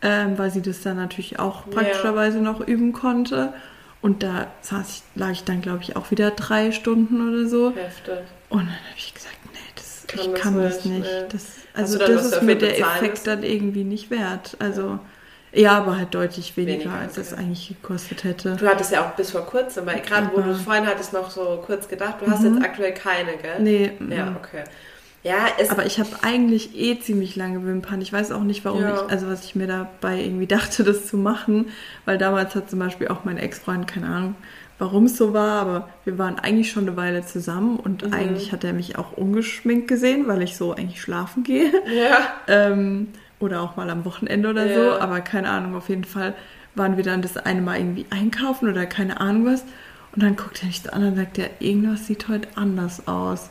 [0.00, 1.72] ähm, weil sie das dann natürlich auch Ja.
[1.72, 3.52] praktischerweise noch üben konnte.
[4.00, 7.72] Und da saß ich, lag ich dann, glaube ich, auch wieder drei Stunden oder so.
[7.74, 8.14] Heftig.
[8.48, 11.10] Und dann habe ich gesagt, nee, das, Kann ich das kann das nicht, nicht.
[11.22, 11.28] nee.
[11.30, 13.24] Das, also das ist mir der Effekt müssen?
[13.26, 14.56] dann irgendwie nicht wert.
[14.58, 15.00] Also ja,
[15.66, 17.42] aber halt deutlich weniger, Weniger, als es okay.
[17.42, 18.56] eigentlich gekostet hätte.
[18.56, 21.30] Du hattest ja auch bis vor kurzem, weil gerade wo du es vorhin hattest, noch
[21.30, 23.58] so kurz gedacht, du hast jetzt aktuell keine, gell?
[23.58, 23.64] Mhm.
[24.08, 24.36] Nee, Ja, mm.
[24.36, 24.64] okay.
[25.24, 28.00] Ja, es, aber ich habe eigentlich eh ziemlich lange Wimpern.
[28.00, 28.94] Ich weiß auch nicht, warum Ja.
[29.04, 31.68] ich, also was ich mir dabei irgendwie dachte, das zu machen,
[32.06, 34.34] weil damals hat zum Beispiel auch mein Ex-Freund, keine Ahnung,
[34.78, 38.12] warum es so war, aber wir waren eigentlich schon eine Weile zusammen und Mhm.
[38.12, 41.70] eigentlich hat er mich auch ungeschminkt gesehen, weil ich so eigentlich schlafen gehe.
[41.86, 43.08] ja, Ähm,
[43.42, 44.74] oder auch mal am Wochenende oder Ja.
[44.74, 46.34] so, aber keine Ahnung, auf jeden Fall
[46.74, 49.62] waren wir dann das eine Mal irgendwie einkaufen oder keine Ahnung was.
[50.14, 53.50] Und dann guckt er mich so an und sagt, ja, irgendwas sieht heute anders aus.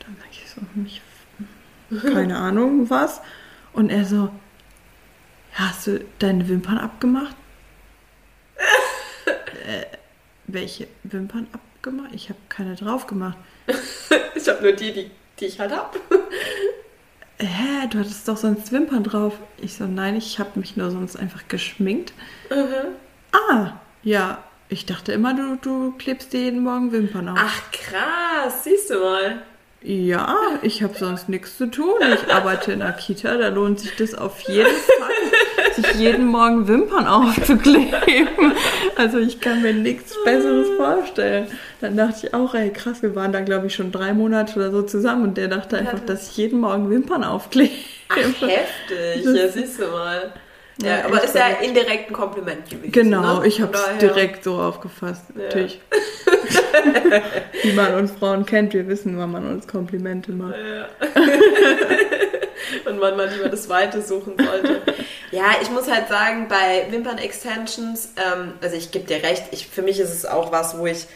[0.00, 1.00] Dann sag ich so, mich,
[2.12, 3.20] keine Ahnung was.
[3.72, 4.30] Und er so,
[5.58, 7.36] ja, hast du deine Wimpern abgemacht?
[9.66, 9.84] äh,
[10.46, 12.10] welche Wimpern abgemacht?
[12.12, 13.36] Ich habe keine drauf gemacht.
[14.34, 15.96] ich habe nur die, die, die ich halt hab.
[17.44, 19.34] Hä, du hattest doch sonst Wimpern drauf.
[19.60, 22.12] Ich so, nein, ich habe mich nur sonst einfach geschminkt.
[23.32, 24.38] Ah, ja.
[24.68, 27.38] Ich dachte immer, du, du klebst dir jeden Morgen Wimpern auf.
[27.38, 29.42] Ach krass, siehst du mal.
[29.82, 31.94] Ja, ich habe sonst nichts zu tun.
[32.14, 34.66] Ich arbeite in der Kita, da lohnt sich das auf jeden
[34.98, 35.23] Fall,
[35.76, 38.52] sich jeden Morgen Wimpern aufzukleben.
[38.96, 41.46] Also ich kann mir nichts Besseres vorstellen.
[41.80, 44.70] Dann dachte ich auch, ey krass, wir waren da glaube ich schon drei Monate oder
[44.70, 47.72] so zusammen und der dachte einfach, dass ich jeden Morgen Wimpern aufklebe.
[48.08, 49.24] Ach, heftig.
[49.24, 50.32] Ja, siehst du mal.
[50.82, 52.90] Ja, Ja, aber ist ja indirekt ein Kompliment gewesen.
[52.90, 53.46] Genau, ne?
[53.46, 55.80] ich habe es direkt so aufgefasst, natürlich.
[57.62, 60.56] Wie man uns Frauen kennt, wir wissen, wann man uns Komplimente macht.
[62.86, 64.82] und man lieber das Weite suchen sollte.
[65.34, 69.82] Ja, ich muss halt sagen, bei Wimpern-Extensions, ähm, also ich gebe dir recht, ich, für
[69.82, 71.06] mich ist es auch was, wo ich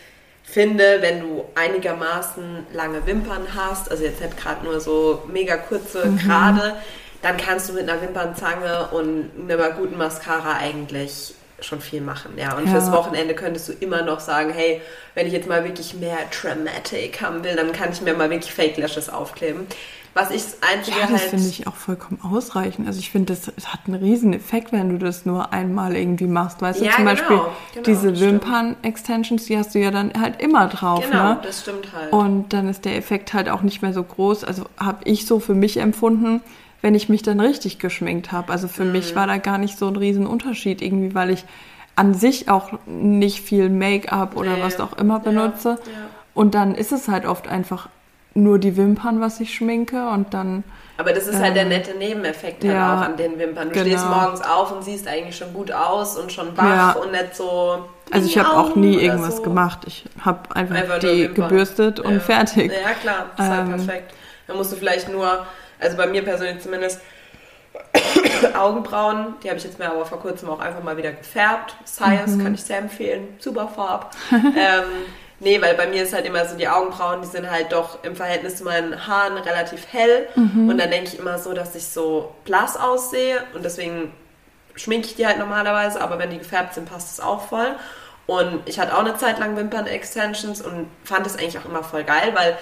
[0.44, 6.06] finde, wenn du einigermaßen lange Wimpern hast, also jetzt nicht gerade nur so mega kurze,
[6.06, 6.18] Mhm.
[6.18, 6.76] gerade,
[7.22, 12.34] dann kannst du mit einer Wimpernzange und einer guten Mascara eigentlich schon viel machen.
[12.38, 12.70] Ja, und Ja.
[12.70, 14.80] fürs Wochenende könntest du immer noch sagen, hey,
[15.14, 18.52] wenn ich jetzt mal wirklich mehr Dramatic haben will, dann kann ich mir mal wirklich
[18.54, 19.66] Fake Lashes aufkleben.
[20.14, 21.30] Was ich das Einzige Ja, das halt...
[21.30, 22.86] finde ich auch vollkommen ausreichend.
[22.86, 26.60] Also ich finde, das hat einen riesen Effekt, wenn du das nur einmal irgendwie machst.
[26.60, 27.36] Weißt Ja, du, zum genau, Beispiel
[27.74, 28.20] genau, diese das.
[28.20, 31.04] Wimpern-Extensions, die hast du ja dann halt immer drauf.
[31.08, 31.38] Genau, ne?
[31.42, 32.12] das stimmt halt.
[32.12, 34.44] Und dann ist der Effekt halt auch nicht mehr so groß.
[34.44, 36.40] Also habe ich so für mich empfunden,
[36.82, 38.52] wenn ich mich dann richtig geschminkt habe.
[38.52, 38.92] Also für Mhm.
[38.92, 41.44] mich war da gar nicht so ein riesen Unterschied irgendwie, weil ich
[41.96, 44.62] an sich auch nicht viel Make-up oder Nee.
[44.62, 45.70] was auch immer benutze.
[45.70, 46.08] ja.
[46.34, 47.88] Und dann ist es halt oft einfach
[48.42, 50.64] nur die Wimpern, was ich schminke und dann
[50.96, 53.68] Aber das ist halt der nette Nebeneffekt halt Ähm, ja, auch an den Wimpern.
[53.68, 53.86] Du genau.
[53.86, 56.92] stehst morgens auf und siehst eigentlich schon gut aus und schon wach Ja.
[56.92, 57.84] und nicht so...
[58.10, 59.42] Also ich habe auch nie irgendwas so.
[59.42, 59.80] gemacht.
[59.86, 62.20] Ich habe einfach, Einfach die gebürstet und Ja.
[62.20, 62.72] fertig.
[62.72, 63.76] Ja, klar, das ist halt Ähm.
[63.76, 64.14] perfekt.
[64.46, 65.46] Dann musst du vielleicht nur,
[65.78, 67.00] also bei mir persönlich zumindest,
[68.58, 71.76] Augenbrauen, die habe ich jetzt mir aber vor kurzem auch einfach mal wieder gefärbt.
[71.86, 72.42] Science Mhm.
[72.44, 74.10] kann ich sehr empfehlen, super Farb.
[74.32, 74.84] ähm,
[75.40, 78.16] nee, weil bei mir ist halt immer so, die Augenbrauen, die sind halt doch im
[78.16, 80.28] Verhältnis zu meinen Haaren relativ hell.
[80.34, 80.68] Mhm.
[80.68, 84.12] Und dann denke ich immer so, dass ich so blass aussehe und deswegen
[84.74, 87.74] schminke ich die halt normalerweise, aber wenn die gefärbt sind, passt es auch voll.
[88.26, 92.04] Und ich hatte auch eine Zeit lang Wimpern-Extensions und fand es eigentlich auch immer voll
[92.04, 92.58] geil, weil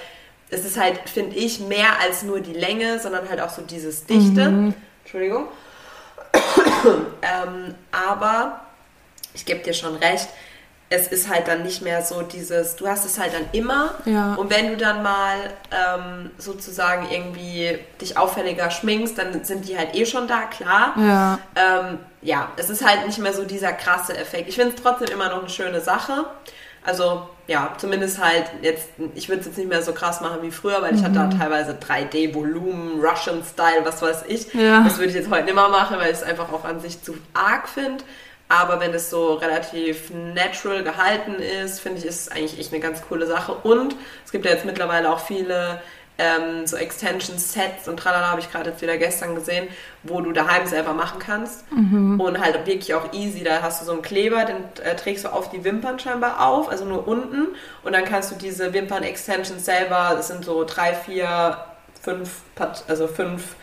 [0.49, 4.07] es ist halt, finde ich, mehr als nur die Länge, sondern halt auch so dieses
[4.07, 4.73] Dichte.
[5.03, 5.49] Entschuldigung.
[7.23, 8.61] ähm, aber
[9.35, 10.29] ich gebe dir schon recht,
[10.89, 14.35] es ist halt dann nicht mehr so dieses, du hast es halt dann immer Ja.
[14.35, 15.35] und wenn du dann mal
[15.73, 20.95] ähm, sozusagen irgendwie dich auffälliger schminkst, dann sind die halt eh schon da, klar.
[20.97, 21.39] Ja.
[21.57, 24.49] Ähm, ja, es ist halt nicht mehr so dieser krasse Effekt.
[24.49, 26.25] Ich finde es trotzdem immer noch eine schöne Sache.
[26.85, 30.53] Also, ja, zumindest halt jetzt, ich würde es jetzt nicht mehr so krass machen wie
[30.53, 31.31] früher, weil ich hatte Mhm.
[31.33, 34.53] da teilweise 3D-Volumen, Russian-Style, was weiß ich.
[34.55, 34.83] Ja.
[34.85, 37.03] Das würde ich jetzt heute nicht mehr machen, weil ich es einfach auch an sich
[37.03, 38.05] zu arg finde.
[38.49, 42.81] Aber wenn es so relativ natural gehalten ist, finde ich, ist es eigentlich echt eine
[42.81, 43.53] ganz coole Sache.
[43.53, 45.81] Und es gibt ja jetzt mittlerweile auch viele
[46.19, 49.69] ähm, so Extension-Sets und tralala habe ich gerade jetzt wieder gestern gesehen,
[50.03, 51.71] wo du daheim selber machen kannst.
[51.73, 52.21] Mhm.
[52.21, 53.43] Und halt wirklich auch easy.
[53.43, 56.69] Da hast du so einen Kleber, den äh, trägst du auf die Wimpern scheinbar auf,
[56.71, 57.49] also nur unten.
[57.83, 61.59] Und dann kannst du diese Wimpern-Extensions selber, das sind so drei, vier,
[62.01, 62.43] fünf,
[62.89, 63.57] also fünf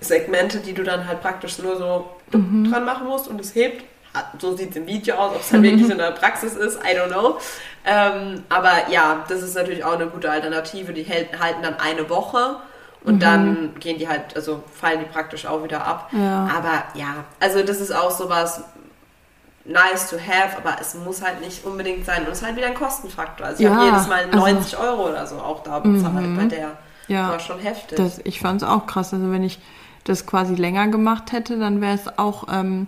[0.00, 2.70] Segmente, die du dann halt praktisch nur so Mhm.
[2.70, 3.84] dran machen musst und es hebt.
[4.38, 6.96] So sieht es im Video aus, ob es dann wirklich in der Praxis ist, I
[6.98, 7.36] don't know.
[7.84, 10.94] Ähm, aber ja, das ist natürlich auch eine gute Alternative.
[10.94, 12.56] Die hält, halten dann eine Woche
[13.04, 16.08] und dann gehen die halt, also fallen die praktisch auch wieder ab.
[16.12, 16.48] Ja.
[16.56, 18.62] Aber ja, also das ist auch sowas
[19.64, 22.22] nice to have, aber es muss halt nicht unbedingt sein.
[22.24, 23.46] Und es ist halt wieder ein Kostenfaktor.
[23.48, 26.44] Also ich Ja, habe jedes Mal also- 90 Euro oder so auch da bezahlt bei
[26.44, 26.70] der.
[27.08, 27.30] Ja.
[27.30, 27.98] War schon heftig.
[27.98, 29.12] Das, ich fand es auch krass.
[29.12, 29.58] Also wenn ich
[30.08, 32.86] das quasi länger gemacht hätte, dann wäre es auch ähm,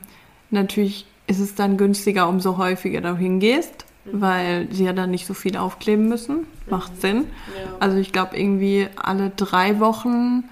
[0.50, 4.20] natürlich ist es dann günstiger, umso häufiger du hingehst, Mhm.
[4.22, 6.46] weil sie ja dann nicht so viel aufkleben müssen.
[6.70, 7.24] Macht Sinn.
[7.54, 7.72] Ja.
[7.80, 10.44] Also ich glaube irgendwie alle drei Wochen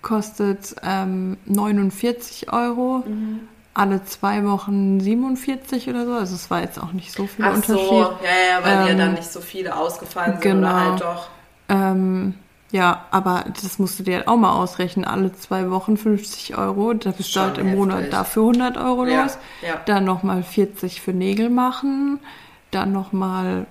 [0.00, 3.04] kostet ähm, 49 Euro.
[3.06, 3.40] Mhm.
[3.74, 6.12] Alle zwei Wochen 47 oder so.
[6.12, 7.90] Also es war jetzt auch nicht so viel Ach so, Unterschied.
[7.90, 10.68] ja, ja, weil ja Ähm, dann nicht so viele ausgefallen sind genau.
[10.68, 11.28] oder halt doch.
[11.70, 12.34] Ähm,
[12.72, 15.04] ja, aber das musst du dir halt auch mal ausrechnen.
[15.04, 16.92] Alle zwei Wochen 50 Euro.
[16.94, 18.10] Da bist du halt im Monat heftig.
[18.12, 19.38] dafür 100 Euro Ja, los.
[19.66, 19.74] ja.
[19.86, 22.18] Dann nochmal 40 für Nägel machen.
[22.72, 23.66] Dann nochmal,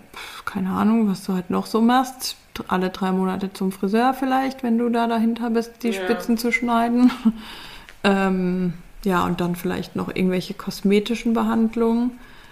[0.46, 2.38] keine Ahnung, was du halt noch so machst.
[2.68, 5.94] Alle drei Monate zum Friseur vielleicht, wenn du da dahinter bist, die Ja.
[6.04, 7.12] Spitzen zu schneiden.
[8.04, 12.12] ähm, ja, und dann vielleicht noch irgendwelche kosmetischen Behandlungen.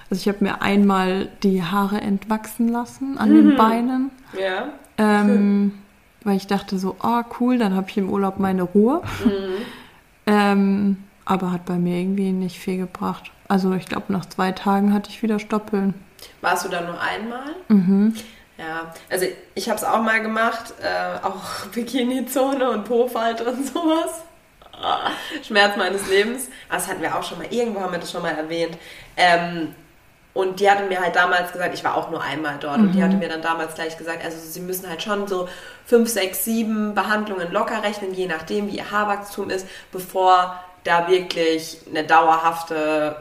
[0.10, 3.36] Also ich habe mir einmal die Haare entwachsen lassen an Mhm.
[3.50, 4.10] den Beinen.
[4.40, 4.70] Ja.
[4.98, 5.74] Ähm,
[6.24, 9.02] weil ich dachte so, ah cool, dann habe ich im Urlaub meine Ruhe.
[9.24, 9.66] Mhm.
[10.26, 13.32] Ähm, aber hat bei mir irgendwie nicht viel gebracht.
[13.48, 15.94] Also ich glaube, nach zwei Tagen hatte ich wieder Stoppeln.
[16.42, 17.56] Warst du da nur einmal?
[17.68, 18.16] Mhm.
[18.58, 24.24] Ja, also ich habe es auch mal gemacht, äh, auch Bikini-Zone und Po-Falte und sowas.
[24.82, 25.12] Ah,
[25.44, 26.50] Schmerz meines Lebens.
[26.68, 28.78] Aber das hatten wir auch schon mal, irgendwo haben wir das schon mal erwähnt.
[29.18, 29.74] Ähm,
[30.34, 33.04] und die hatte mir halt damals gesagt, ich war auch nur einmal dort, und die
[33.04, 35.48] hatte mir dann damals gleich gesagt, also sie müssen halt schon so
[35.86, 41.80] fünf, sechs, sieben Behandlungen locker rechnen, je nachdem, wie ihr Haarwachstum ist, bevor da wirklich
[41.90, 43.16] eine dauerhafte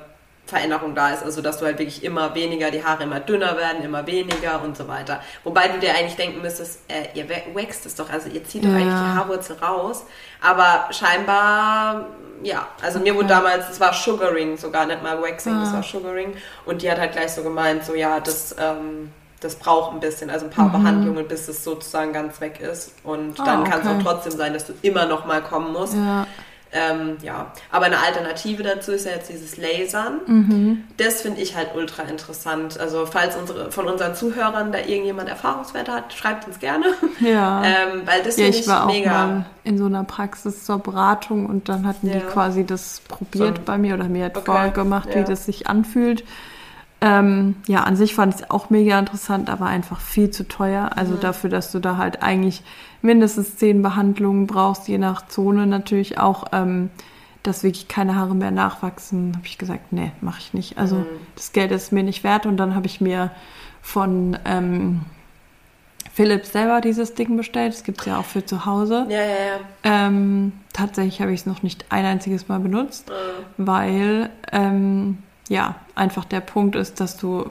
[0.47, 1.23] Veränderung da ist.
[1.23, 4.77] Also, dass du halt wirklich immer weniger, die Haare immer dünner werden, immer weniger und
[4.77, 5.21] so weiter.
[5.45, 8.71] Wobei du dir eigentlich denken müsstest, äh, ihr wächst es doch, also ihr zieht doch
[8.71, 8.77] Ja.
[8.77, 10.05] eigentlich die Haarwurzel raus.
[10.41, 12.07] Aber scheinbar,
[12.43, 15.75] ja, also mir wurde damals, das war Sugaring sogar, nicht mal Waxing, das Ah.
[15.75, 16.35] war Sugaring.
[16.67, 20.31] Und die hat halt gleich so gemeint, so ja, das, ähm, das braucht ein bisschen,
[20.31, 22.93] also ein paar Behandlungen, bis es sozusagen ganz weg ist.
[23.05, 23.97] Und Ah, dann kann es okay.
[23.99, 25.95] auch trotzdem sein, dass du immer noch mal kommen musst.
[25.95, 26.27] Ja.
[26.71, 30.21] Ähm, ja, aber eine Alternative dazu ist ja jetzt dieses Lasern.
[30.27, 30.85] Mhm.
[30.99, 32.79] Das finde ich halt ultra interessant.
[32.79, 36.85] Also falls unsere, von unseren Zuhörern da irgendjemand Erfahrungswerte hat, schreibt uns gerne.
[37.21, 37.63] Ja.
[37.69, 39.11] Ähm, weil das ja, finde ich ich, war auch mega.
[39.11, 42.21] mal in so einer Praxis zur Beratung und dann hatten die Ja.
[42.21, 43.63] quasi das probiert So.
[43.65, 45.21] bei mir oder mir hat Okay, vorgemacht, ja.
[45.21, 46.25] wie das sich anfühlt.
[47.01, 50.91] Ähm, ja, an sich fand ich es auch mega interessant, aber einfach viel zu teuer.
[50.97, 51.21] Also Mhm.
[51.21, 52.63] dafür, dass du da halt eigentlich
[53.03, 56.91] mindestens zehn Behandlungen brauchst, je nach Zone natürlich auch, ähm,
[57.45, 60.77] dass wirklich keine Haare mehr nachwachsen, habe ich gesagt, nee, mache ich nicht.
[60.77, 61.07] Also Mhm.
[61.37, 63.31] das Geld ist mir nicht wert und dann habe ich mir
[63.81, 65.03] von ähm,
[66.13, 67.73] Philips selber dieses Ding bestellt.
[67.75, 69.07] Das gibt es ja auch für zu Hause.
[69.09, 69.59] Ja, ja, ja.
[69.85, 73.13] Ähm, tatsächlich habe ich es noch nicht ein einziges Mal benutzt, Äh,
[73.57, 77.51] weil ähm, ja einfach der Punkt ist, dass du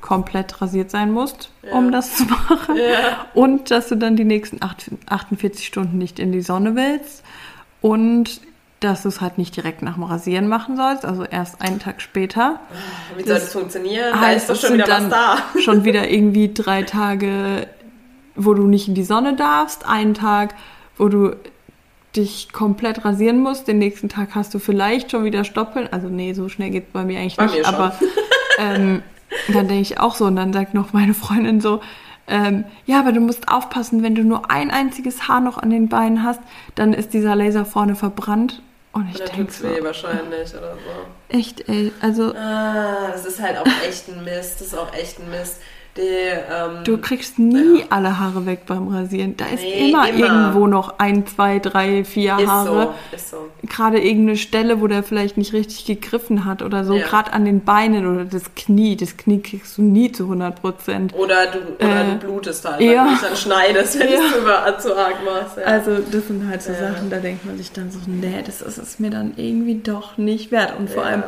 [0.00, 1.90] komplett rasiert sein musst, um Ja.
[1.92, 2.76] das zu machen.
[2.76, 3.26] Ja.
[3.34, 7.22] Und dass du dann die nächsten acht- 48 Stunden nicht in die Sonne willst.
[7.80, 8.40] Und
[8.80, 12.02] dass du es halt nicht direkt nach dem Rasieren machen sollst, also erst einen Tag
[12.02, 12.60] später.
[13.16, 14.12] Wie soll Das funktionieren?
[14.12, 15.38] Da heißt, ist doch schon wieder was da.
[15.60, 17.66] schon wieder irgendwie drei Tage,
[18.34, 20.54] wo du nicht in die Sonne darfst, einen Tag,
[20.98, 21.36] wo du
[22.16, 25.88] dich komplett rasieren musst, den nächsten Tag hast du vielleicht schon wieder Stoppeln.
[25.92, 27.96] Also nee, so schnell geht es bei mir eigentlich Bei nicht, mir aber
[28.58, 29.02] ähm,
[29.48, 31.80] dann denke ich auch so und dann sagt noch meine Freundin so,
[32.28, 35.88] ähm, ja, aber du musst aufpassen, wenn du nur ein einziges Haar noch an den
[35.88, 36.40] Beinen hast,
[36.74, 38.62] dann ist dieser Laser vorne verbrannt.
[38.92, 41.36] Und ich denke so, weh wahrscheinlich oder so.
[41.36, 44.60] echt, ey, also Ah, das ist halt auch echt ein Mist.
[44.60, 45.60] Das ist auch echt ein Mist.
[45.96, 49.36] Die, ähm, Du kriegst nie alle Haare weg beim Rasieren.
[49.36, 50.18] Da ist Nee, immer, immer.
[50.18, 52.94] irgendwo noch ein, zwei, drei, vier ist Haare.
[53.10, 53.36] so, ist so.
[53.66, 56.94] Gerade irgendeine Stelle, wo der vielleicht nicht richtig gegriffen hat oder so.
[56.94, 57.06] Ja.
[57.06, 58.96] Gerade an den Beinen oder das Knie.
[58.96, 61.14] Das Knie kriegst du nie zu 100 Prozent.
[61.14, 62.98] Oder du, oder Äh, du blutest halt, ja.
[62.98, 64.16] weil du dich dann schneidest, wenn Ja.
[64.18, 65.56] du es zu, über- zu arg machst.
[65.56, 65.62] Ja.
[65.64, 66.92] Also das sind halt so Ja.
[66.92, 70.18] Sachen, da denkt man sich dann so, nee, das ist es mir dann irgendwie doch
[70.18, 70.74] nicht wert.
[70.78, 71.08] Und vor Ja.
[71.08, 71.22] allem,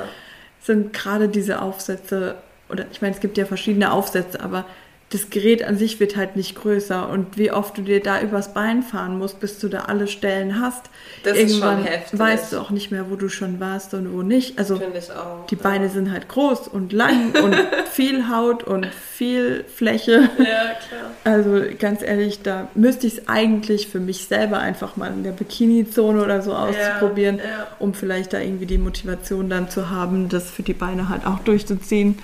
[0.63, 2.35] sind gerade diese Aufsätze,
[2.69, 4.65] oder ich meine, es gibt ja verschiedene Aufsätze, aber
[5.11, 8.53] das Gerät an sich wird halt nicht größer und wie oft du dir da übers
[8.53, 10.91] Bein fahren musst, bis du da alle Stellen hast.
[11.23, 12.19] Das Irgendwann ist schon heftig.
[12.19, 14.59] weißt du auch nicht mehr, wo du schon warst und wo nicht.
[14.59, 15.91] Also auch, die Beine ja.
[15.91, 17.57] sind halt groß und lang und
[17.91, 20.29] viel Haut und viel Fläche.
[20.39, 21.11] Ja, klar.
[21.25, 25.33] Also ganz ehrlich, da müsste ich es eigentlich für mich selber einfach mal in der
[25.33, 27.67] Bikini-Zone oder so auszuprobieren, ja, ja.
[27.79, 31.39] um vielleicht da irgendwie die Motivation dann zu haben, das für die Beine halt auch
[31.39, 32.19] durchzuziehen.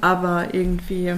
[0.00, 1.14] Aber irgendwie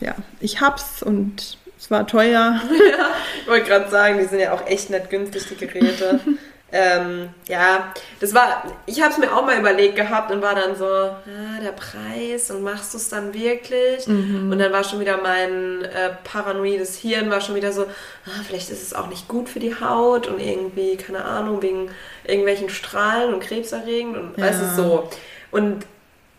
[0.00, 2.60] ja, ich hab's und es war teuer.
[2.70, 3.10] Ja,
[3.42, 6.20] ich wollte gerade sagen, die sind ja auch echt nicht günstig, die Geräte.
[6.72, 10.76] ähm, ja, das war, ich habe es mir auch mal überlegt gehabt und war dann
[10.76, 14.06] so, ah, der Preis und machst du es dann wirklich?
[14.06, 14.50] Mhm.
[14.50, 18.70] Und dann war schon wieder mein äh, paranoides Hirn, war schon wieder so, ah, vielleicht
[18.70, 21.90] ist es auch nicht gut für die Haut und irgendwie, keine Ahnung, wegen
[22.24, 24.44] irgendwelchen Strahlen und krebserregend und ja.
[24.44, 25.10] weißt du, so.
[25.50, 25.84] Und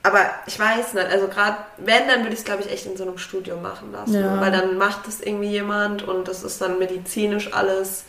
[0.03, 2.97] aber ich weiß nicht, also gerade wenn, dann würde ich es, glaube ich, echt in
[2.97, 4.19] so einem Studium machen lassen.
[4.19, 4.41] Ja.
[4.41, 8.05] Weil dann macht das irgendwie jemand und das ist dann medizinisch alles.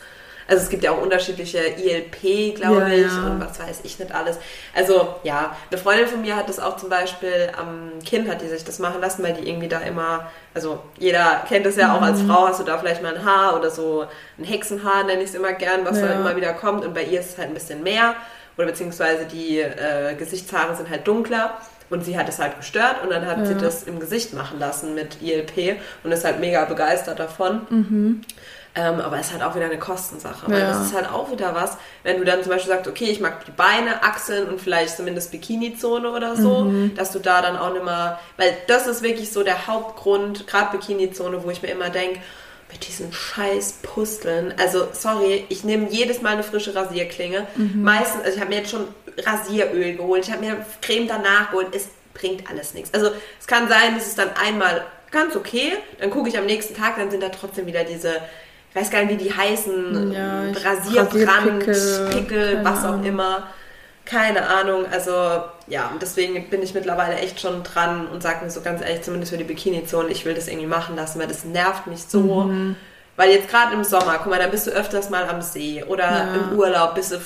[0.47, 3.25] Also es gibt ja auch unterschiedliche ILP, glaube ja, ich, ja.
[3.27, 4.37] und was weiß ich nicht alles.
[4.75, 8.47] Also ja, eine Freundin von mir hat das auch zum Beispiel am Kind, hat die
[8.47, 11.93] sich das machen lassen, weil die irgendwie da immer, also jeder kennt es ja mhm.
[11.93, 12.27] auch als mhm.
[12.27, 14.05] Frau, hast du da vielleicht mal ein Haar oder so
[14.37, 16.07] ein Hexenhaar, nenne ich es immer gern, was ja.
[16.07, 16.83] da immer wieder kommt.
[16.83, 18.15] Und bei ihr ist es halt ein bisschen mehr.
[18.57, 21.57] Oder beziehungsweise die äh, Gesichtshaare sind halt dunkler.
[21.89, 23.45] Und sie hat es halt gestört und dann hat ja.
[23.45, 27.61] sie das im Gesicht machen lassen mit ILP und ist halt mega begeistert davon.
[27.69, 28.21] Mhm.
[28.75, 30.47] Ähm, aber es ist halt auch wieder eine Kostensache.
[30.47, 30.53] Ja.
[30.53, 33.19] Weil das ist halt auch wieder was, wenn du dann zum Beispiel sagst, okay, ich
[33.19, 36.95] mag die Beine, Achseln und vielleicht zumindest Bikini-Zone oder so, mhm.
[36.95, 40.75] dass du da dann auch nicht mehr, weil das ist wirklich so der Hauptgrund, gerade
[40.77, 42.19] Bikini-Zone, wo ich mir immer denke,
[42.71, 44.55] mit diesen scheiß Pusteln.
[44.57, 47.45] Also, sorry, ich nehme jedes Mal eine frische Rasierklinge.
[47.55, 47.83] Mhm.
[47.83, 51.67] Meistens, also ich habe mir jetzt schon Rasieröl geholt, ich habe mir Creme danach geholt.
[51.73, 52.93] Es bringt alles nichts.
[52.93, 56.75] Also, es kann sein, dass es dann einmal ganz okay, dann gucke ich am nächsten
[56.75, 58.15] Tag, dann sind da trotzdem wieder diese,
[58.69, 61.65] ich weiß gar nicht, wie die heißen, ja, Rasierbrand,
[62.11, 63.47] Pickel, was auch immer
[64.05, 65.11] keine Ahnung, also
[65.67, 69.01] ja, und deswegen bin ich mittlerweile echt schon dran und sage mir so ganz ehrlich,
[69.01, 72.21] zumindest für die Bikini-Zone, ich will das irgendwie machen lassen, weil das nervt mich so.
[72.21, 72.75] Mhm.
[73.15, 76.03] Weil jetzt gerade im Sommer, guck mal, da bist du öfters mal am See oder
[76.03, 76.33] ja.
[76.33, 77.17] im Urlaub, bist du,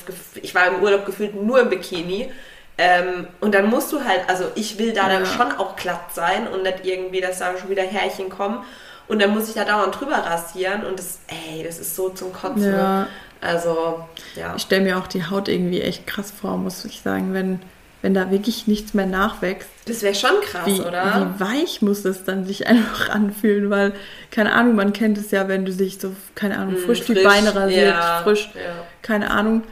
[0.41, 2.29] ich war im Urlaub gefühlt nur im Bikini.
[2.77, 5.19] Ähm, und dann musst du halt, also ich will da ja.
[5.19, 8.63] dann schon auch glatt sein und nicht irgendwie, dass da schon wieder Härchen kommen.
[9.07, 12.33] Und dann muss ich da dauernd drüber rasieren und das, ey, das ist so zum
[12.33, 12.73] Kotzen.
[12.73, 13.07] Ja.
[13.39, 14.03] Also,
[14.35, 14.53] ja.
[14.55, 17.61] Ich stelle mir auch die Haut irgendwie echt krass vor, muss ich sagen, wenn,
[18.07, 19.67] wenn da wirklich nichts mehr nachwächst.
[19.85, 21.29] Das wäre schon krass, wie, oder?
[21.35, 23.91] Wie weich muss das dann sich einfach anfühlen, weil,
[24.31, 27.17] keine Ahnung, man kennt es ja, wenn du dich so, keine Ahnung, frisch, mm, frisch
[27.17, 28.85] die Beine rasierst, ja, frisch, ja.
[29.01, 29.63] keine Ahnung.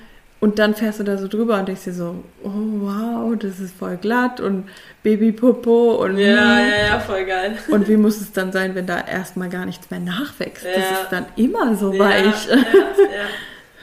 [0.42, 3.74] Und dann fährst du da so drüber und denkst dir so, oh wow, das ist
[3.74, 4.68] voll glatt und
[5.02, 7.58] Babypopo und ja, ja, ja, voll geil.
[7.70, 10.66] Und wie muss es dann sein, wenn da erstmal gar nichts mehr nachwächst?
[10.66, 10.72] Ja.
[10.74, 12.48] Das ist dann immer so weich.
[12.50, 12.64] Ja, ja.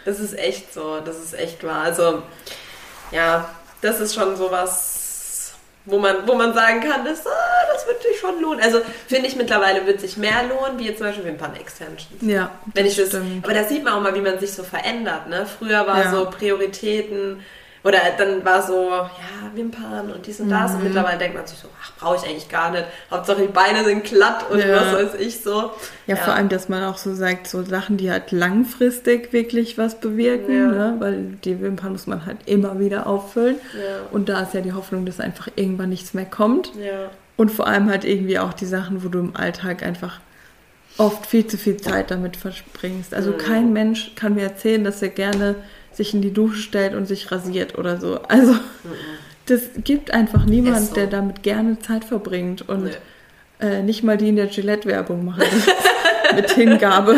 [0.04, 1.82] Das ist echt so, das ist echt wahr.
[1.82, 2.24] Also,
[3.12, 3.48] ja,
[3.82, 5.52] das ist schon sowas,
[5.84, 8.60] wo man, wo man sagen kann, das, ah, das wird sich schon lohnen.
[8.60, 12.22] Also, finde ich mittlerweile wird sich mehr lohnen, wie jetzt zum Beispiel Wimpern-Extensions.
[12.22, 15.28] Ja, Wenn ich das, aber da sieht man auch mal, wie man sich so verändert.
[15.28, 15.46] Ne?
[15.58, 16.10] Früher war ja.
[16.10, 17.42] so Prioritäten,
[17.84, 19.10] oder dann war so, ja,
[19.54, 20.72] Wimpern und dies und das.
[20.72, 20.78] Mhm.
[20.78, 22.84] Und mittlerweile denkt man sich so, ach, brauche ich eigentlich gar nicht.
[23.10, 24.76] Hauptsache die Beine sind glatt und ja.
[24.76, 25.72] was weiß ich so.
[26.06, 29.78] Ja, ja, vor allem, dass man auch so sagt, so Sachen, die halt langfristig wirklich
[29.78, 30.66] was bewirken, ja.
[30.68, 30.96] ne?
[31.00, 33.56] weil die Wimpern muss man halt immer wieder auffüllen.
[34.12, 36.72] Und da ist ja die Hoffnung, dass einfach irgendwann nichts mehr kommt.
[37.36, 40.20] Und vor allem halt irgendwie auch die Sachen, wo du im Alltag einfach
[40.98, 43.14] oft viel zu viel Zeit damit verspringst.
[43.14, 43.38] Also mhm.
[43.38, 45.56] kein Mensch kann mir erzählen, dass er gerne
[45.96, 48.20] sich in die Dusche stellt und sich rasiert oder so.
[48.28, 48.56] Also
[49.46, 50.94] das gibt einfach niemand, so.
[50.94, 52.90] der damit gerne Zeit verbringt und nee.
[53.60, 55.42] äh, nicht mal die in der Gillette-Werbung machen.
[56.34, 57.12] mit Hingabe.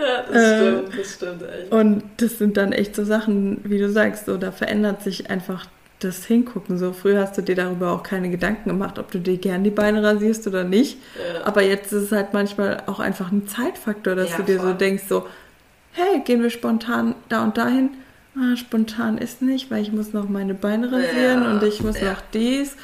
[0.00, 1.72] ja, das äh, stimmt, das stimmt echt.
[1.72, 5.66] Und das sind dann echt so Sachen, wie du sagst, so da verändert sich einfach
[6.00, 6.78] das Hingucken.
[6.78, 9.70] So früher hast du dir darüber auch keine Gedanken gemacht, ob du dir gern die
[9.70, 10.98] Beine rasierst oder nicht.
[11.16, 11.44] Ja.
[11.44, 14.68] Aber jetzt ist es halt manchmal auch einfach ein Zeitfaktor, dass ja, du dir voll.
[14.68, 15.26] so denkst, so
[15.96, 17.90] hey, gehen wir spontan da und dahin?
[18.36, 21.98] Ah, spontan ist nicht, weil ich muss noch meine Beine rasieren ja, und ich muss
[21.98, 22.12] ja.
[22.12, 22.76] noch dies.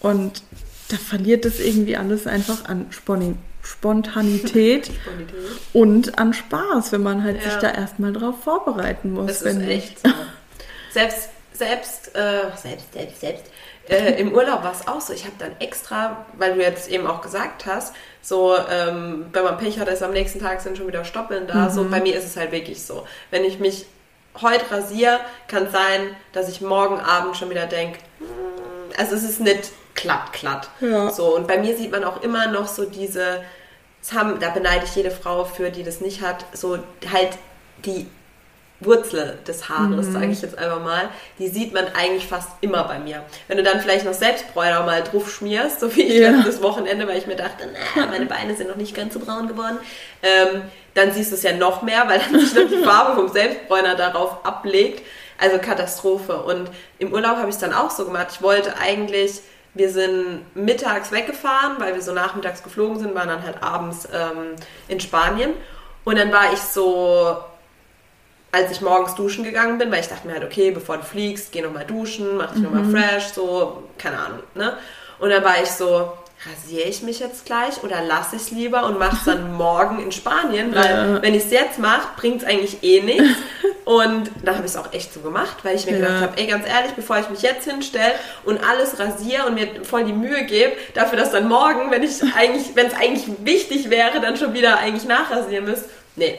[0.00, 0.42] Und
[0.88, 4.86] da verliert es irgendwie alles einfach an Spontanität, Spontanität
[5.74, 7.50] und an Spaß, wenn man halt ja.
[7.50, 9.26] sich da erstmal drauf vorbereiten muss.
[9.26, 10.08] Das ist echt so.
[10.92, 13.44] selbst, selbst, äh, selbst, selbst, selbst,
[13.88, 15.12] äh, im Urlaub war es auch so.
[15.12, 19.58] Ich habe dann extra, weil du jetzt eben auch gesagt hast, so, ähm, wenn man
[19.58, 21.66] Pech hat, ist am nächsten Tag sind schon wieder Stoppeln da.
[21.66, 21.70] Mhm.
[21.70, 23.06] So, bei mir ist es halt wirklich so.
[23.30, 23.86] Wenn ich mich
[24.40, 28.26] heute rasiere, kann es sein, dass ich morgen Abend schon wieder denke, hm,
[28.98, 30.68] also es ist nicht glatt, glatt.
[30.80, 31.10] Ja.
[31.10, 33.42] So, und bei mir sieht man auch immer noch so diese,
[34.14, 36.78] haben, da beneide ich jede Frau für, die das nicht hat, so
[37.12, 37.30] halt
[37.84, 38.06] die
[38.80, 41.08] Wurzel des Haares, sage ich jetzt einfach mal,
[41.38, 43.22] die sieht man eigentlich fast immer bei mir.
[43.48, 46.30] Wenn du dann vielleicht noch Selbstbräuner mal drauf schmierst, so wie ich Ja.
[46.30, 49.48] letztes Wochenende, weil ich mir dachte, na, meine Beine sind noch nicht ganz so braun
[49.48, 49.78] geworden,
[50.22, 50.62] ähm,
[50.94, 53.94] dann siehst du es ja noch mehr, weil dann sich noch die Farbe vom Selbstbräuner
[53.94, 55.02] darauf ablegt.
[55.38, 56.34] Also Katastrophe.
[56.42, 58.28] Und im Urlaub habe ich es dann auch so gemacht.
[58.32, 59.40] Ich wollte eigentlich,
[59.74, 64.56] wir sind mittags weggefahren, weil wir so nachmittags geflogen sind, waren dann halt abends ähm,
[64.88, 65.50] in Spanien.
[66.04, 67.36] Und dann war ich so,
[68.52, 71.52] als ich morgens duschen gegangen bin, weil ich dachte mir halt, okay, bevor du fliegst,
[71.52, 74.76] geh nochmal duschen, mach dich nochmal fresh, so, keine Ahnung, ne?
[75.18, 76.12] Und dann war ich so,
[76.48, 80.00] rasiere ich mich jetzt gleich oder lasse ich es lieber und mache es dann morgen
[80.02, 81.22] in Spanien, weil Ja.
[81.22, 83.24] wenn ich es jetzt mache, bringt es eigentlich eh nichts.
[83.86, 85.98] Und dann habe ich es auch echt so gemacht, weil ich mir Ja.
[85.98, 89.68] gedacht habe, ey, ganz ehrlich, bevor ich mich jetzt hinstelle und alles rasiere und mir
[89.84, 93.88] voll die Mühe gebe, dafür, dass dann morgen, wenn ich eigentlich, wenn es eigentlich wichtig
[93.88, 95.88] wäre, dann schon wieder eigentlich nachrasieren müsste.
[96.16, 96.36] Nee.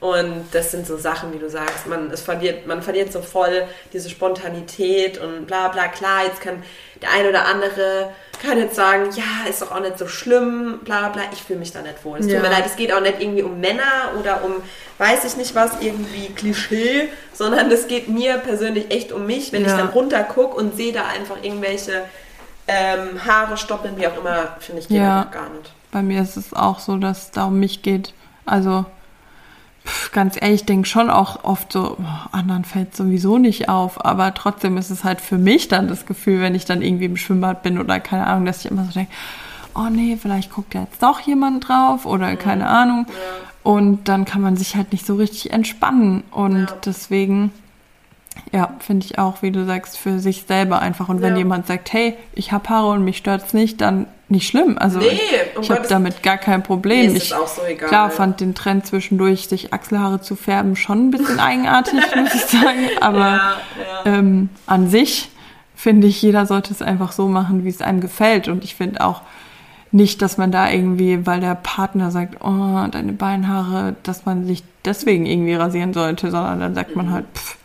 [0.00, 3.64] Und das sind so Sachen, wie du sagst, man, es verliert, man verliert so voll
[3.92, 5.88] diese Spontanität und bla bla.
[5.88, 6.62] Klar, jetzt kann
[7.02, 11.08] der ein oder andere kann jetzt sagen, ja, ist doch auch nicht so schlimm, bla
[11.08, 11.22] bla.
[11.32, 12.18] Ich fühle mich da nicht wohl.
[12.20, 12.34] Es Ja.
[12.34, 14.52] tut mir leid, es geht auch nicht irgendwie um Männer oder um,
[14.98, 19.62] weiß ich nicht was, irgendwie Klischee, sondern es geht mir persönlich echt um mich, wenn
[19.62, 19.78] ich Ja.
[19.78, 22.04] dann runter gucke und sehe da einfach irgendwelche
[22.68, 25.24] ähm, Haare stoppeln, wie auch immer, finde ich, geht Ja.
[25.32, 25.72] gar nicht.
[25.90, 28.12] Bei mir ist es auch so, dass es da um mich geht.
[28.46, 28.84] Also
[30.12, 34.04] ganz ehrlich, ich denke schon auch oft so, oh, anderen fällt sowieso nicht auf.
[34.04, 37.16] Aber trotzdem ist es halt für mich dann das Gefühl, wenn ich dann irgendwie im
[37.16, 39.12] Schwimmbad bin oder keine Ahnung, dass ich immer so denke,
[39.74, 43.06] oh nee, vielleicht guckt ja jetzt doch jemand drauf oder keine Ahnung.
[43.62, 46.22] Und dann kann man sich halt nicht so richtig entspannen.
[46.30, 46.76] Und Ja.
[46.84, 47.52] deswegen,
[48.52, 51.08] ja, finde ich auch, wie du sagst, für sich selber einfach.
[51.08, 51.38] Und wenn Ja.
[51.38, 54.76] jemand sagt, hey, ich habe Haare und mich stört's nicht, dann nicht schlimm.
[54.78, 57.14] Also Nee, ich, um ich habe damit gar kein Problem.
[57.14, 57.88] ist ich so egal.
[57.88, 62.42] klar fand den Trend zwischendurch, sich Achselhaare zu färben, schon ein bisschen eigenartig, muss ich
[62.44, 62.88] sagen.
[63.00, 63.56] Aber ja,
[64.04, 64.12] ja.
[64.18, 65.30] ähm, an sich
[65.74, 68.48] finde ich, jeder sollte es einfach so machen, wie es einem gefällt.
[68.48, 69.22] Und ich finde auch
[69.92, 74.62] nicht, dass man da irgendwie, weil der Partner sagt, oh, deine Beinhaare, dass man sich
[74.84, 76.96] deswegen irgendwie rasieren sollte, sondern dann sagt Mhm.
[76.96, 77.56] man halt, pff,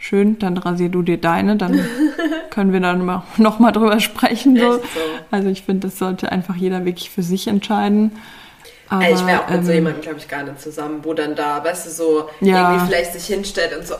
[0.00, 1.86] schön, dann rasier du dir deine, dann
[2.50, 4.58] können wir dann mal, noch mal drüber sprechen.
[4.58, 4.72] So.
[4.78, 4.80] So.
[5.30, 8.10] Also ich finde, das sollte einfach jeder wirklich für sich entscheiden.
[8.88, 11.14] Aber, Ey, ich wäre auch mit so ähm, jemandem, glaube ich, gar nicht zusammen, wo
[11.14, 12.72] dann da, weißt du, so Ja.
[12.72, 13.98] irgendwie vielleicht sich hinstellt und so, äh,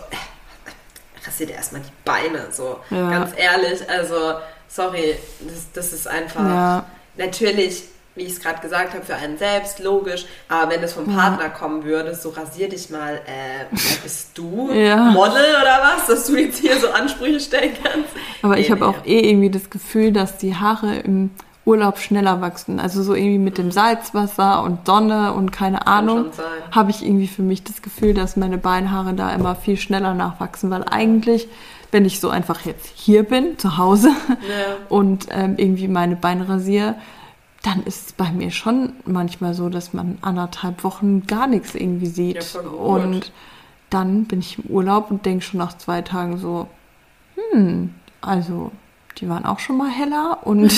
[1.25, 2.81] rasiert erstmal die Beine, so.
[2.91, 3.11] Ja.
[3.11, 4.15] Ganz ehrlich, also,
[4.69, 6.85] sorry, das, das ist einfach, Ja.
[7.17, 7.85] natürlich,
[8.17, 11.49] wie ich es gerade gesagt habe, für einen selbst, logisch, aber wenn es vom Partner
[11.49, 14.71] kommen würde, so rasier dich mal, äh, bist du?
[14.75, 14.97] Ja.
[15.11, 18.09] Model oder was, dass du jetzt hier so Ansprüche stellen kannst?
[18.43, 18.87] Aber Nee, ich habe nee.
[18.87, 21.31] auch eh irgendwie das Gefühl, dass die Haare im
[21.67, 22.81] Urlaub schneller wachsen.
[22.81, 26.27] Also so irgendwie mit dem Salzwasser und Sonne und keine Ahnung,
[26.73, 30.71] habe ich irgendwie für mich das Gefühl, dass meine Beinhaare da immer viel schneller nachwachsen.
[30.71, 31.49] Weil eigentlich,
[31.93, 34.77] wenn ich so einfach jetzt hier bin, zu Hause, Ja.
[34.89, 36.95] und ähm, irgendwie meine Beine rasiere,
[37.63, 42.07] dann ist es bei mir schon manchmal so, dass man anderthalb Wochen gar nichts irgendwie
[42.07, 42.55] sieht.
[42.55, 43.33] Ja, und
[43.91, 46.69] dann bin ich im Urlaub und denke schon nach zwei Tagen so,
[47.53, 48.73] hm, also
[49.19, 50.73] die waren auch schon mal heller und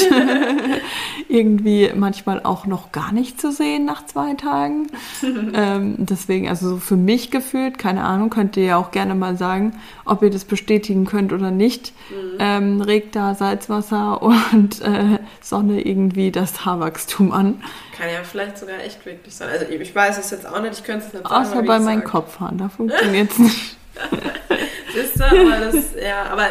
[1.28, 4.89] irgendwie manchmal auch noch gar nicht zu sehen nach zwei Tagen.
[5.55, 9.37] ähm, deswegen, also so für mich gefühlt, keine Ahnung, könnt ihr ja auch gerne mal
[9.37, 11.93] sagen, ob ihr das bestätigen könnt oder nicht.
[12.39, 14.22] Ähm, regt da Salzwasser
[14.53, 17.62] und äh, Sonne irgendwie das Haarwachstum an.
[17.97, 19.49] Kann ja vielleicht sogar echt wirklich sein.
[19.51, 21.35] Also ich weiß es jetzt auch nicht, ich könnte es nicht sagen.
[21.35, 23.76] Außer bei meinen Kopfhaaren, da funktioniert es nicht.
[24.95, 26.47] Siehst du, aber das, ja, aber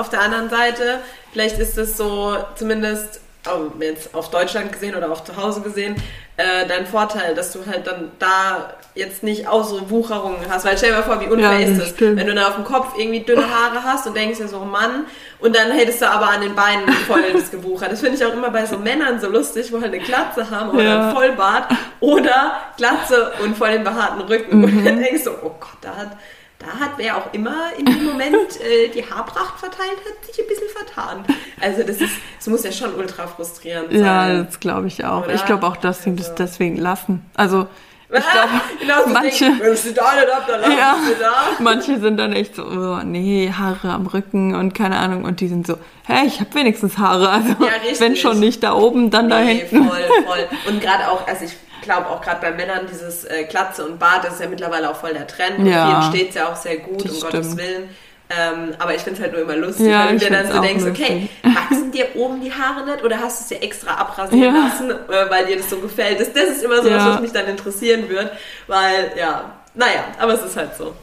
[0.00, 0.98] auf der anderen Seite,
[1.32, 5.94] vielleicht ist es so, zumindest oh, jetzt auf Deutschland gesehen oder auch zu Hause gesehen,
[6.36, 10.64] äh, dein Vorteil, dass du halt dann da jetzt nicht auch so Wucherungen hast.
[10.64, 12.64] Weil stell dir mal vor, wie unfair Ja, ist das wenn du dann auf dem
[12.64, 15.04] Kopf irgendwie dünne Haare hast und denkst dir so, Mann,
[15.38, 17.92] und dann hättest du aber an den Beinen voll das gewuchert.
[17.92, 20.70] Das finde ich auch immer bei so Männern so lustig, wo halt eine Glatze haben
[20.70, 21.08] oder Ja.
[21.08, 21.70] ein Vollbart
[22.00, 24.64] oder Glatze und voll den behaarten Rücken.
[24.64, 26.16] Und dann denkst du, oh Gott, da hat,
[26.60, 30.46] da hat wer auch immer in dem Moment äh, die Haarpracht verteilt, hat sich ein
[30.46, 31.24] bisschen vertan.
[31.60, 34.46] Also das ist, das muss ja schon ultra frustrierend Ja, sein.
[34.46, 35.24] das glaube ich auch.
[35.24, 35.34] Oder?
[35.34, 37.24] Ich glaube auch, dass sie das Also- deswegen lassen.
[37.34, 37.66] Also
[38.12, 38.48] ich glaube,
[38.80, 40.96] genau, manche- denken, da Ja.
[41.20, 41.32] da.
[41.60, 45.24] manche sind dann echt so, oh, nee, Haare am Rücken und keine Ahnung.
[45.24, 47.28] Und die sind so, hey, ich habe wenigstens Haare.
[47.30, 49.88] Also Ja, wenn schon nicht da oben, dann da Nee, hinten.
[49.88, 50.48] voll, voll.
[50.68, 51.52] Und gerade auch, also ich
[51.82, 54.96] glaube auch gerade bei Männern, dieses äh, Glatze und Bart, das ist ja mittlerweile auch
[54.96, 55.58] voll der Trend.
[55.58, 55.86] Und Ja.
[55.86, 57.58] vielen steht es ja auch sehr gut, Das um Gottes stimmt.
[57.58, 57.90] Willen.
[58.32, 60.60] Ähm, aber ich finde es halt nur immer lustig, Ja, weil du dir dann so
[60.60, 61.04] denkst, lustig.
[61.04, 64.66] okay, wachsen dir oben die Haare nicht oder hast du es dir extra abrasieren Ja.
[64.68, 66.20] lassen, äh, weil dir das so gefällt?
[66.20, 67.14] Das, das ist immer so was, Ja.
[67.14, 68.30] was mich dann interessieren wird,
[68.68, 70.94] weil, ja, naja, aber es ist halt so.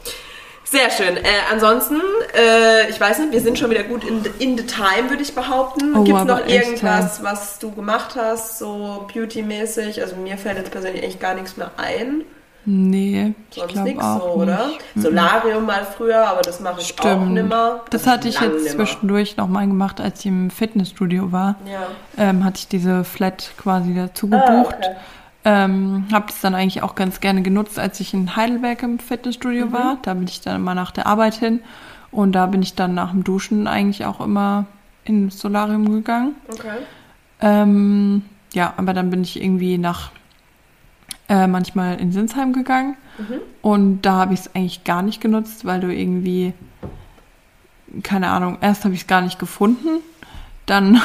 [0.70, 1.16] Sehr schön.
[1.16, 1.96] Äh, ansonsten,
[2.36, 5.34] äh, ich weiß nicht, wir sind schon wieder gut in, in the time, würde ich
[5.34, 5.94] behaupten.
[5.96, 10.00] Oh, Gibt es noch irgendwas, was du gemacht hast, so beauty-mäßig?
[10.02, 12.22] Also mir fällt jetzt persönlich echt gar nichts mehr ein.
[12.70, 14.66] Nee, ich Sonst glaube nichts auch so, oder?
[14.66, 14.80] nicht.
[14.94, 15.00] Mhm.
[15.00, 17.32] Solarium mal früher, aber das mache ich auch Stimmt.
[17.32, 17.80] nimmer.
[17.88, 18.68] Das hatte ich jetzt nimmer.
[18.84, 21.54] zwischendurch nochmal gemacht, als ich im Fitnessstudio war.
[21.64, 21.86] Ja.
[22.22, 24.76] Ähm, hatte ich diese Flat quasi dazu Ah, gebucht.
[24.76, 24.96] okay.
[25.44, 29.66] Ähm, habe das dann eigentlich auch ganz gerne genutzt, als ich in Heidelberg im Fitnessstudio
[29.66, 29.72] Mhm.
[29.72, 29.98] war.
[30.02, 31.60] Da bin ich dann immer nach der Arbeit hin.
[32.10, 34.66] Und da bin ich dann nach dem Duschen eigentlich auch immer
[35.04, 36.34] ins Solarium gegangen.
[36.52, 36.78] Okay.
[37.40, 38.22] Ähm,
[38.52, 40.10] ja, aber dann bin ich irgendwie nach
[41.28, 42.96] äh, manchmal in Sinsheim gegangen.
[43.18, 43.40] Mhm.
[43.62, 46.52] Und da habe ich es eigentlich gar nicht genutzt, weil du irgendwie,
[48.02, 50.00] keine Ahnung, erst habe ich es gar nicht gefunden.
[50.66, 51.00] Dann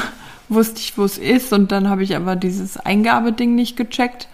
[0.50, 1.54] wusste ich, wo es ist.
[1.54, 4.28] Und dann habe ich aber dieses Eingabeding nicht gecheckt,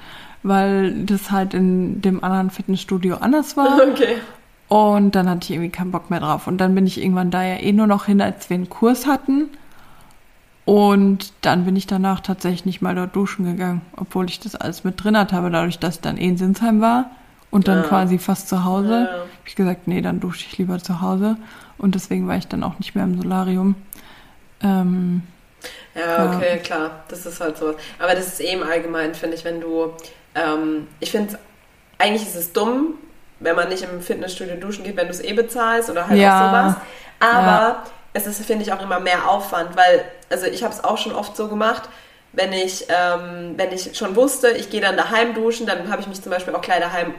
[0.44, 3.80] weil das halt in dem anderen Fitnessstudio anders war.
[3.92, 4.16] Okay.
[4.68, 6.46] Und dann hatte ich irgendwie keinen Bock mehr drauf.
[6.46, 9.08] Und dann bin ich irgendwann da ja eh nur noch hin, als wir einen Kurs
[9.08, 9.50] hatten.
[10.66, 14.84] Und dann bin ich danach tatsächlich nicht mal dort duschen gegangen, obwohl ich das alles
[14.84, 15.36] mit drin hatte.
[15.36, 17.10] Aber dadurch, dass ich dann eh in Sinsheim war
[17.50, 17.84] und dann Ja.
[17.88, 19.18] quasi fast zu Hause, Ja.
[19.22, 21.38] habe ich gesagt, nee, dann dusche ich lieber zu Hause.
[21.80, 23.74] Und deswegen war ich dann auch nicht mehr im Solarium.
[24.62, 25.24] Ähm,
[25.96, 26.34] Ja, Ja.
[26.34, 27.04] okay, klar.
[27.08, 27.76] Das ist halt so.
[28.00, 29.94] Aber das ist eben allgemein, finde ich, wenn du.
[30.36, 31.38] Ähm, ich finde,
[31.98, 32.96] eigentlich ist es dumm,
[33.40, 36.34] wenn man nicht im Fitnessstudio duschen geht, wenn du es eh bezahlst oder halt Ja.
[36.36, 36.76] auch sowas.
[37.20, 37.84] Aber Ja.
[38.14, 41.14] es ist, finde ich, auch immer mehr Aufwand, weil, also ich habe es auch schon
[41.14, 41.84] oft so gemacht,
[42.32, 46.08] wenn ich, ähm, wenn ich schon wusste, ich gehe dann daheim duschen, dann habe ich
[46.08, 47.14] mich zum Beispiel auch gleich daheim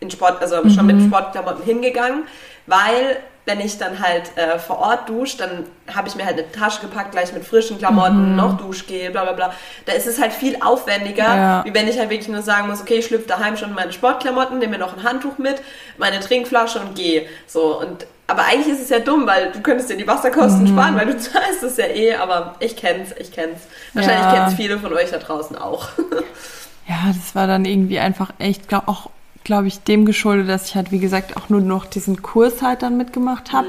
[0.00, 0.96] in Sport, also schon Mhm.
[0.98, 2.24] mit Sportklamotten hingegangen,
[2.66, 6.50] weil wenn ich dann halt äh, vor Ort dusche, dann habe ich mir halt eine
[6.52, 9.52] Tasche gepackt, gleich mit frischen Klamotten, noch Duschgel, bla bla bla.
[9.84, 11.64] Da ist es halt viel aufwendiger, Ja.
[11.64, 14.58] wie wenn ich halt wirklich nur sagen muss, okay, ich schlüpfe daheim schon meine Sportklamotten,
[14.60, 15.60] nehme mir noch ein Handtuch mit,
[15.98, 17.26] meine Trinkflasche und gehe.
[17.48, 20.96] So, und aber eigentlich ist es ja dumm, weil du könntest dir die Wasserkosten sparen,
[20.96, 23.58] weil du zahlst es ja eh, aber ich kenn's, ich kenn's.
[23.92, 24.34] Wahrscheinlich Ja.
[24.44, 25.88] kenn's viele von euch da draußen auch.
[26.88, 29.10] ja, das war dann irgendwie einfach echt, glaub, auch,
[29.44, 32.82] glaube ich, dem geschuldet, dass ich halt, wie gesagt, auch nur noch diesen Kurs halt
[32.82, 33.68] dann mitgemacht habe.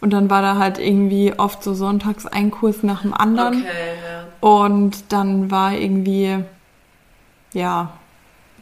[0.00, 3.62] Und dann war da halt irgendwie oft so sonntags ein Kurs nach dem anderen.
[3.62, 4.48] Okay, ja.
[4.48, 6.38] Und dann war irgendwie,
[7.52, 7.92] ja,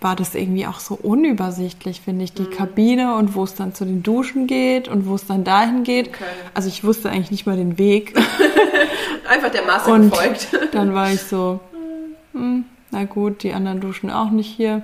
[0.01, 2.51] war das irgendwie auch so unübersichtlich, finde ich, die Mhm.
[2.51, 6.09] Kabine und wo es dann zu den Duschen geht und wo es dann dahin geht.
[6.09, 6.25] Okay.
[6.55, 8.15] Also ich wusste eigentlich nicht mal den Weg.
[9.29, 10.49] Einfach der Masse Und gefolgt.
[10.73, 11.61] dann war ich so,
[12.33, 14.83] hm, na gut, die anderen duschen auch nicht hier.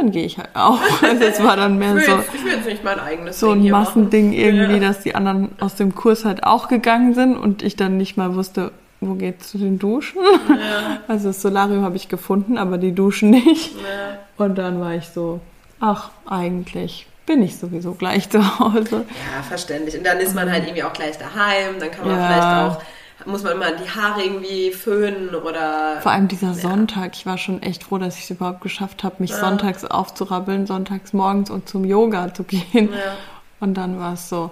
[0.00, 0.78] Dann gehe ich halt auch.
[1.02, 3.40] Also es war dann mehr Ich will, so, jetzt, ich will jetzt nicht mein eigenes
[3.40, 4.78] so ein Massending irgendwie, Ja.
[4.88, 8.34] dass die anderen aus dem Kurs halt auch gegangen sind und ich dann nicht mal
[8.34, 10.18] wusste, wo geht's zu den Duschen.
[10.48, 13.72] Ja, Also das Solarium habe ich gefunden, aber die Duschen nicht.
[13.76, 14.18] ja.
[14.44, 15.40] Und dann war ich so,
[15.80, 19.04] ach, eigentlich bin ich sowieso gleich zu Hause.
[19.36, 19.96] Ja, verständlich.
[19.96, 22.42] Und dann ist man halt irgendwie auch gleich daheim, dann kann man vielleicht
[22.78, 22.82] auch,
[23.26, 26.00] muss man mal die Haare irgendwie föhnen oder.
[26.00, 29.16] Vor allem dieser Sonntag, ich war schon echt froh, dass ich es überhaupt geschafft habe,
[29.18, 32.92] mich sonntags aufzurabbeln, sonntags morgens und zum Yoga zu gehen.
[32.92, 33.16] Ja.
[33.60, 34.50] Und dann war es so,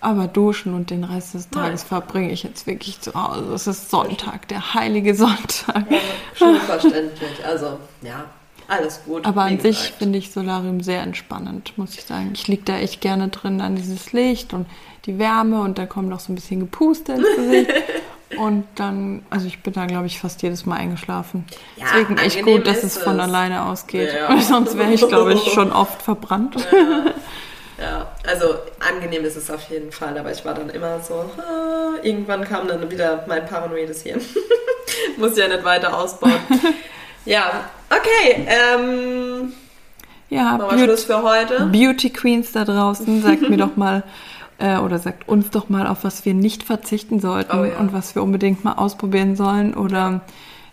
[0.00, 3.52] aber duschen und den Rest des Tages verbringe ich jetzt wirklich zu Hause.
[3.52, 5.84] Es ist Sonntag, der heilige Sonntag.
[6.34, 7.44] Schon verständlich.
[7.44, 8.24] Also, ja,
[8.66, 9.26] alles gut.
[9.26, 12.30] Aber an sich finde ich Solarium sehr entspannend, muss ich sagen.
[12.34, 14.66] Ich liege da echt gerne drin an dieses Licht und
[15.06, 17.70] die Wärme und da kommt noch so ein bisschen Gepuste ins Gesicht.
[18.38, 21.44] und dann, also ich bin da, glaube ich, fast jedes Mal eingeschlafen.
[21.76, 24.12] Ja, Deswegen echt gut, dass es von alleine ausgeht.
[24.14, 24.40] Ja.
[24.40, 26.56] Sonst wäre ich, glaube ich, schon oft verbrannt.
[27.80, 31.94] Ja, also angenehm ist es auf jeden Fall, aber ich war dann immer so, ah,
[32.02, 34.20] irgendwann kam dann wieder mein paranoides Hirn.
[35.16, 36.34] Muss ja nicht weiter ausbauen.
[37.24, 39.54] ja, okay, ähm,
[40.28, 41.70] Ja, machen wir Schluss für heute.
[41.72, 44.02] Beauty Queens da draußen, sagt mir doch mal,
[44.60, 47.78] äh, oder sagt uns doch mal, auf was wir nicht verzichten sollten Oh ja.
[47.78, 50.20] und was wir unbedingt mal ausprobieren sollen oder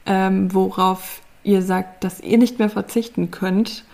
[0.05, 3.85] ähm, worauf ihr sagt, dass ihr nicht mehr verzichten könnt.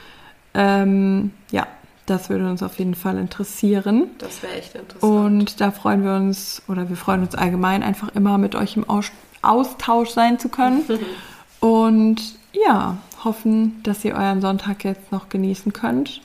[0.55, 1.67] Ähm, ja,
[2.05, 4.07] das würde uns auf jeden Fall interessieren.
[4.17, 5.03] Das wäre echt interessant.
[5.03, 8.89] Und da freuen wir uns, oder wir freuen uns allgemein einfach immer mit euch im
[8.89, 10.83] Aus Austausch sein zu können.
[11.59, 12.21] Und
[12.53, 16.21] ja, hoffen, dass ihr euren Sonntag jetzt noch genießen könnt.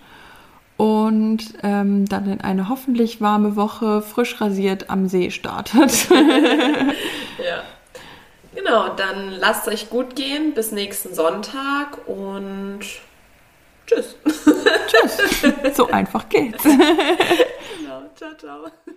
[0.78, 6.08] Und ähm, dann in eine hoffentlich warme Woche frisch rasiert am See startet.
[7.38, 7.62] Ja.
[8.54, 10.54] Genau, dann lasst euch gut gehen.
[10.54, 12.80] Bis nächsten Sonntag und
[13.86, 14.16] tschüss.
[14.86, 15.76] Tschüss.
[15.76, 16.64] So einfach geht's.
[17.78, 18.94] Genau, ciao, ciao.